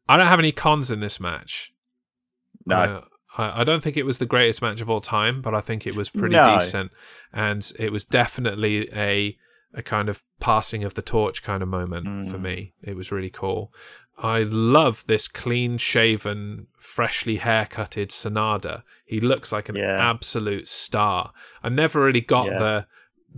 [0.09, 1.73] I don't have any cons in this match.
[2.65, 2.77] No.
[2.77, 3.01] Uh,
[3.37, 5.85] I, I don't think it was the greatest match of all time, but I think
[5.85, 6.61] it was pretty No.
[6.61, 6.93] decent,
[7.33, 9.37] and it was definitely a
[9.77, 12.43] a kind of passing of the torch kind of moment for Mm.
[12.43, 12.73] me.
[12.83, 13.73] It was really cool.
[14.19, 18.83] I love this clean shaven, freshly haircutted Sanada.
[19.05, 20.11] He looks like an Yeah.
[20.11, 21.33] absolute star.
[21.63, 22.59] I never really got Yeah.
[22.59, 22.87] the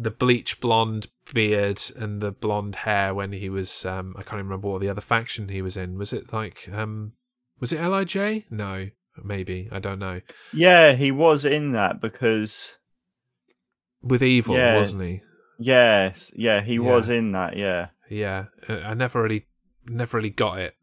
[0.01, 4.47] the bleach blonde beard and the blonde hair when he was um I can't even
[4.47, 5.99] remember what the other faction he was in.
[5.99, 7.15] Was it like um
[7.59, 8.45] was it Lij?
[8.49, 8.91] No,
[9.25, 9.69] maybe.
[9.73, 10.21] I don't know.
[10.53, 12.77] Yeah, he was in that because
[14.01, 14.77] With evil, Yeah.
[14.77, 15.23] wasn't he?
[15.59, 16.81] Yes, yeah, he Yeah.
[16.81, 17.57] was in that.
[17.57, 18.47] Yeah, Yeah.
[18.69, 19.47] I I never really
[19.87, 20.77] never really got it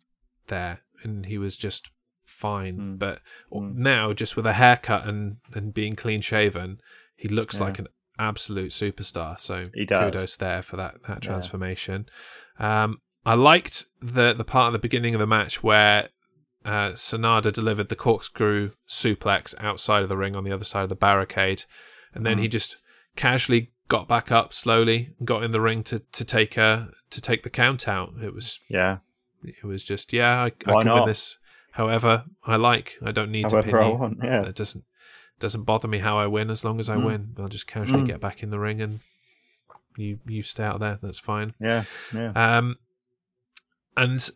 [0.48, 1.92] there and he was just
[2.26, 2.78] fine.
[2.78, 3.00] Mm.
[3.00, 3.22] But
[3.52, 3.76] Mm.
[3.76, 6.82] now just with a haircut and and being clean shaven,
[7.16, 7.66] he looks Yeah.
[7.66, 7.88] like an
[8.20, 9.40] absolute superstar.
[9.40, 10.04] So He does.
[10.12, 11.30] kudos there for that that Yeah.
[11.30, 12.08] transformation.
[12.60, 16.10] Um, I liked the the part at the beginning of the match where
[16.66, 20.90] uh, Sanada delivered the corkscrew suplex outside of the ring on the other side of
[20.90, 21.66] the barricade,
[22.12, 22.42] and then Mhm.
[22.42, 22.82] he just
[23.16, 27.22] casually got back up slowly, and got in the ring to to take a to
[27.22, 28.14] take the count out.
[28.22, 28.98] It was yeah.
[29.44, 31.38] it was just yeah, I, I can win this
[31.72, 32.98] however I like.
[33.04, 33.98] I don't need to pin you.
[33.98, 34.20] want.
[34.24, 34.84] Yeah, It doesn't
[35.40, 37.06] doesn't bother me how I win as long as I Mm.
[37.06, 37.36] win.
[37.40, 38.08] I'll just casually Mm.
[38.08, 39.00] get back in the ring and
[39.98, 40.98] you you stay out there.
[41.02, 41.54] That's fine.
[41.60, 41.84] yeah,
[42.14, 42.32] yeah.
[42.36, 42.78] Um,
[43.98, 44.30] and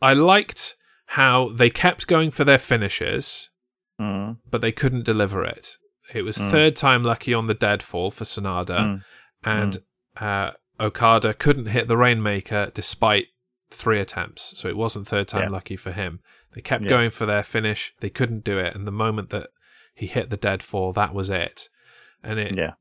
[0.00, 0.74] I liked
[1.06, 3.50] how they kept going for their finishes,
[4.00, 5.76] Mm, but they couldn't deliver it.
[6.14, 6.50] It was Mm.
[6.50, 9.04] third time lucky on the deadfall for Sanada, mm,
[9.44, 9.78] and
[10.20, 13.28] uh, Okada couldn't hit the Rainmaker despite
[13.70, 14.58] three attempts.
[14.58, 15.48] So it wasn't third time Yeah.
[15.50, 16.20] lucky for him.
[16.54, 16.90] They kept Yeah.
[16.90, 17.94] going for their finish.
[18.00, 19.48] They couldn't do it, and the moment that
[19.94, 21.68] he hit the deadfall, that was it.
[22.22, 22.72] And it yeah,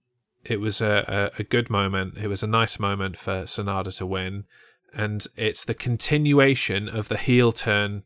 [0.43, 2.17] it was a, a, a good moment.
[2.17, 4.45] It was a nice moment for Sanada to win.
[4.93, 8.03] And it's the continuation of the heel turn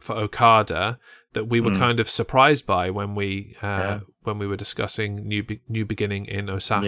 [0.00, 0.98] for Okada
[1.32, 1.78] that we were Mm.
[1.78, 4.00] kind of surprised by when we uh, Yeah.
[4.26, 6.86] When we were discussing new Be- new beginning in Osaka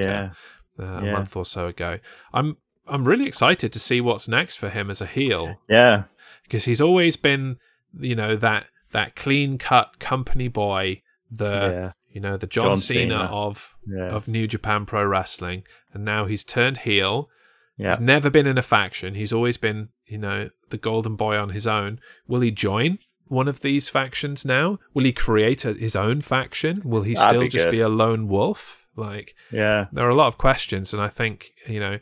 [0.79, 0.85] yeah.
[0.85, 1.99] uh, a month or so ago.
[2.33, 6.05] I'm I'm really excited to see what's next for him as a heel Yeah,
[6.43, 7.59] because he's always been
[7.99, 12.77] you know that that clean cut company boy, the yeah, you know the John, John
[12.77, 13.25] Cena, Cena.
[13.25, 17.29] of yeah, of New Japan Pro Wrestling, and now he's turned heel.
[17.77, 17.91] yeah.
[17.91, 19.15] He's never been in a faction.
[19.15, 22.01] He's always been, you know, the golden boy on his own.
[22.27, 22.99] Will he join
[23.29, 24.79] one of these factions now?
[24.95, 26.83] Will he create a, his own faction?
[26.85, 27.71] Will he That'd still be just good.
[27.73, 28.87] be a lone wolf?
[28.97, 29.87] Like yeah.
[29.93, 31.99] there are a lot of questions, and I think you know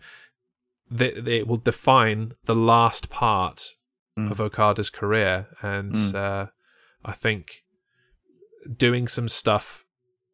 [0.91, 3.73] that it will define the last part
[4.19, 4.31] Mm.
[4.31, 6.15] of Okada's career, and Mm.
[6.15, 6.47] uh,
[7.05, 7.65] I think
[8.77, 9.85] doing some stuff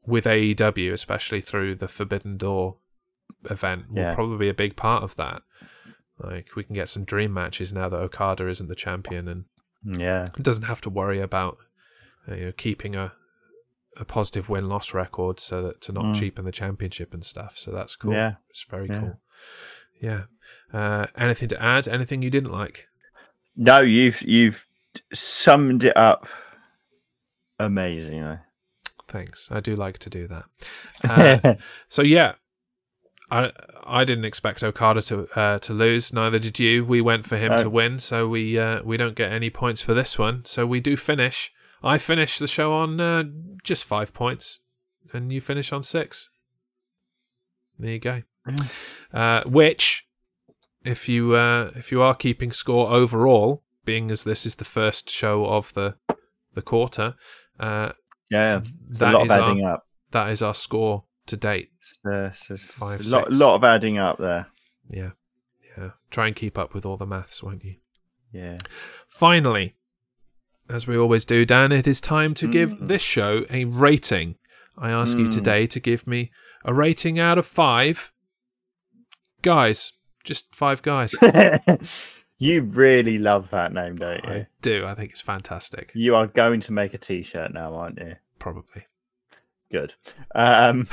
[0.07, 2.77] with AEW, especially through the Forbidden Door
[3.51, 4.15] event, will Yeah.
[4.15, 5.43] probably be a big part of that.
[6.19, 9.47] Like we can get some dream matches now that Okada isn't the champion and
[9.85, 11.59] Yeah, doesn't have to worry about
[12.31, 13.13] uh, you know keeping a
[13.99, 16.15] a positive win loss record so that to not Mm.
[16.19, 17.59] cheapen the championship and stuff.
[17.59, 18.13] So that's cool.
[18.15, 18.35] Yeah.
[18.49, 19.01] It's very Yeah.
[19.01, 19.21] cool.
[20.01, 20.23] Yeah.
[20.73, 21.87] Uh, anything to add?
[21.87, 22.89] Anything you didn't like?
[23.55, 24.67] No, you've you've
[25.13, 26.27] summed it up
[27.59, 28.39] amazingly.
[29.09, 29.51] Thanks.
[29.53, 30.45] I do like to do that.
[31.05, 31.55] Uh,
[31.91, 32.35] so yeah,
[33.33, 33.51] I
[33.85, 36.13] I didn't expect Okada to uh, to lose.
[36.13, 36.85] Neither did you.
[36.85, 37.63] We went for him No.
[37.63, 40.45] to win, so we uh, we don't get any points for this one.
[40.45, 41.51] So we do finish.
[41.83, 43.25] I finish the show on uh,
[43.65, 44.61] just five points,
[45.13, 46.31] and you finish on six.
[47.79, 48.23] There you go.
[49.13, 50.07] Uh, which,
[50.85, 55.09] if you uh, if you are keeping score overall, being as this is the first
[55.11, 55.97] show of the
[56.55, 57.15] the quarter,
[57.59, 57.93] uh,
[58.31, 58.61] yeah,
[59.13, 61.71] lot is our that is our score to date.
[62.05, 63.39] Uh, it's Five, a lot, six.
[63.39, 64.49] lot of adding up there.
[64.89, 65.11] Yeah,
[65.77, 65.91] yeah.
[66.11, 67.77] Try and keep up with all the maths, won't you?
[68.33, 68.59] Yeah.
[69.09, 69.75] Finally,
[70.71, 72.89] as we always do, Dan, it is time to give Mm.
[72.89, 74.37] this show a rating.
[74.79, 75.35] I ask you Mm.
[75.35, 76.31] today to give me
[76.65, 78.13] a rating out of five.
[79.43, 79.93] Guys,
[80.25, 81.15] just five guys.
[82.39, 84.31] you really love that name, don't you?
[84.31, 84.87] I do.
[84.87, 85.91] I think it's fantastic.
[85.95, 88.17] You are going to make a T-shirt now, aren't you?
[88.39, 88.87] Probably.
[89.73, 89.95] Good.
[90.35, 90.87] Um,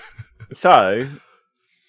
[0.52, 1.08] so,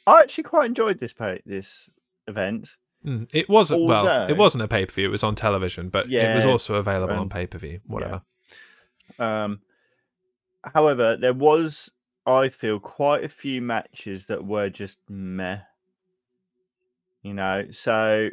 [0.08, 1.90] I actually quite enjoyed this pa- this
[2.28, 2.70] event.
[3.06, 4.30] Mm, It wasn't well.
[4.30, 5.08] It wasn't a pay per view.
[5.08, 7.80] It was on television, but it was also available on um, pay per view.
[7.88, 8.22] Whatever.
[9.20, 9.62] Um,
[10.74, 11.92] however, there was,
[12.26, 15.60] I feel, quite a few matches that were just meh.
[17.22, 18.30] You know, so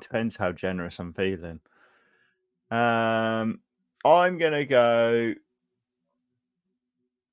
[0.00, 1.60] depends how generous I'm feeling.
[2.70, 3.60] Um,
[4.04, 5.34] I'm gonna go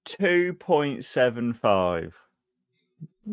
[0.06, 2.16] two point seven five.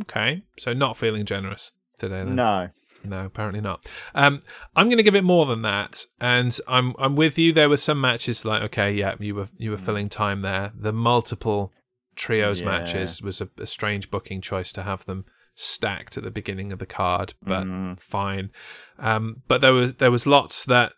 [0.02, 2.24] Okay, so not feeling generous today.
[2.24, 2.36] Then.
[2.36, 2.70] No,
[3.04, 3.86] No, apparently not.
[4.14, 4.42] Um,
[4.74, 7.52] I'm going to give it more than that, and I'm I'm with you.
[7.52, 10.72] There were some matches like okay, yeah, you were you were filling time there.
[10.74, 11.72] The multiple
[12.16, 12.66] trios Yeah.
[12.66, 16.78] matches was a, a strange booking choice to have them stacked at the beginning of
[16.78, 18.00] the card, but Mm.
[18.00, 18.50] fine.
[18.98, 20.94] Um, but there was there was lots that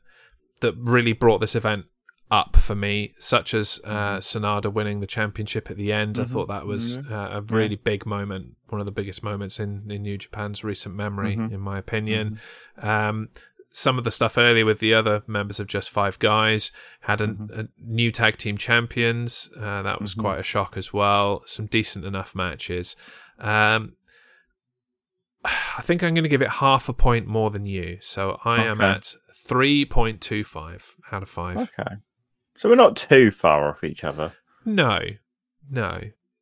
[0.61, 1.87] that really brought this event
[2.41, 6.19] up for me, such as uh, Sanada winning the championship at the end.
[6.19, 6.31] I Mhm.
[6.33, 7.11] thought that was Mhm.
[7.11, 10.95] uh, a really big moment, one of the biggest moments in, in New Japan's recent
[10.95, 11.53] memory, Mhm.
[11.53, 12.41] in my opinion.
[12.79, 13.29] Um,
[13.77, 16.71] some of the stuff earlier with the other members of Just Five Guys
[17.01, 17.59] had a, Mhm.
[17.59, 19.51] a new tag team champions.
[19.57, 21.43] Uh, that was quite a shock as well.
[21.47, 22.95] Some decent enough matches.
[23.39, 23.95] Um,
[25.45, 27.99] I think I'm going to give it half a point more than you.
[28.01, 29.15] So I am at
[29.47, 31.57] 3.25 out of 5.
[31.59, 31.97] Okay.
[32.57, 34.33] So we're not too far off each other.
[34.65, 35.01] No.
[35.71, 36.01] No.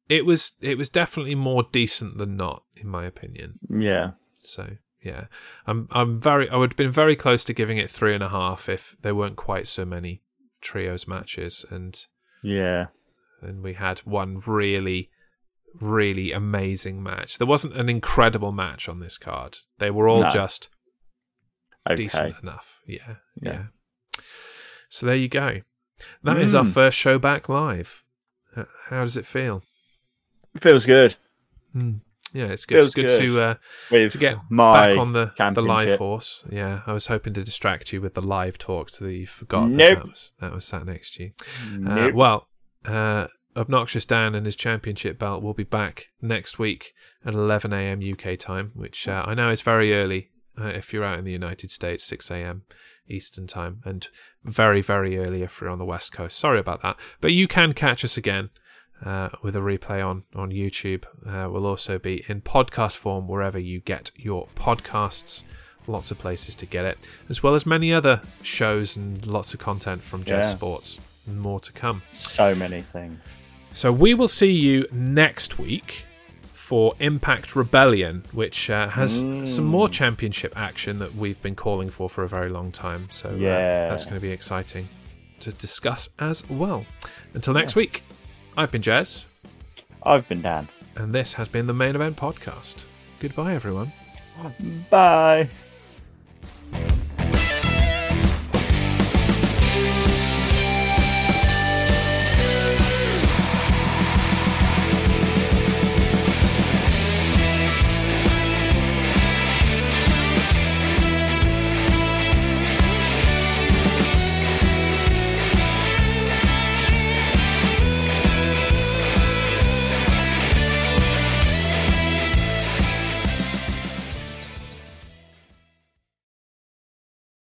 [0.08, 3.58] It was it was definitely more decent than not in my opinion.
[3.70, 4.12] Yeah.
[4.40, 5.26] So yeah,
[5.66, 8.28] I'm I'm very I would have been very close to giving it three and a
[8.28, 10.22] half if there weren't quite so many
[10.60, 11.98] trios matches and
[12.42, 12.86] Yeah.
[13.40, 15.10] and we had one really
[15.80, 17.38] really amazing match.
[17.38, 19.58] There wasn't an incredible match on this card.
[19.78, 20.30] They were all No.
[20.30, 20.68] just
[21.88, 21.96] Okay.
[21.96, 22.80] decent enough.
[22.86, 23.52] Yeah, yeah.
[23.52, 24.20] Yeah.
[24.90, 25.62] So there you go.
[26.22, 26.72] That is our Mm.
[26.72, 28.02] first show back live.
[28.56, 29.62] Uh, How does it feel?
[30.60, 31.16] Feels good.
[31.72, 31.92] Hmm.
[32.34, 32.78] Yeah, it's good.
[32.84, 33.26] It's Feels good, good.
[33.90, 36.44] to uh, to get my back on the, the live horse.
[36.50, 39.68] Yeah, I was hoping to distract you with the live talk so that you forgot
[39.68, 39.98] that Nope.
[39.98, 41.32] that was, that was sat next to you.
[41.86, 42.48] Uh, well,
[42.86, 46.94] uh, Obnoxious Dan and his championship belt will be back next week
[47.24, 48.00] at 11 a.m.
[48.02, 50.30] UK time, which uh, I know is very early
[50.60, 52.62] uh, if you're out in the United States, 6 a.m.
[53.08, 54.08] Eastern time, and
[54.44, 56.38] very, very early if you're on the West Coast.
[56.38, 56.96] Sorry about that.
[57.20, 58.50] But you can catch us again
[59.04, 61.04] uh, with a replay on, on YouTube.
[61.26, 65.42] Uh, we'll also be in podcast form wherever you get your podcasts.
[65.88, 66.96] Lots of places to get it,
[67.28, 70.54] as well as many other shows and lots of content from Just Yeah.
[70.56, 71.00] Sports.
[71.26, 72.02] More to come.
[72.12, 73.18] so many things.
[73.72, 76.04] So we will see you next week
[76.68, 79.48] for Impact Rebellion, which uh, has Mm.
[79.48, 83.08] some more championship action that we've been calling for for a very long time.
[83.10, 83.88] So uh, Yeah.
[83.88, 84.88] that's going to be exciting
[85.40, 86.86] to discuss as well.
[87.34, 88.04] Until next week,
[88.56, 89.24] I've been Jez,
[90.04, 90.68] I've been Dan.
[90.94, 92.84] and this has been the Main Event Podcast.
[93.18, 93.92] Goodbye, everyone.
[94.88, 95.48] Bye.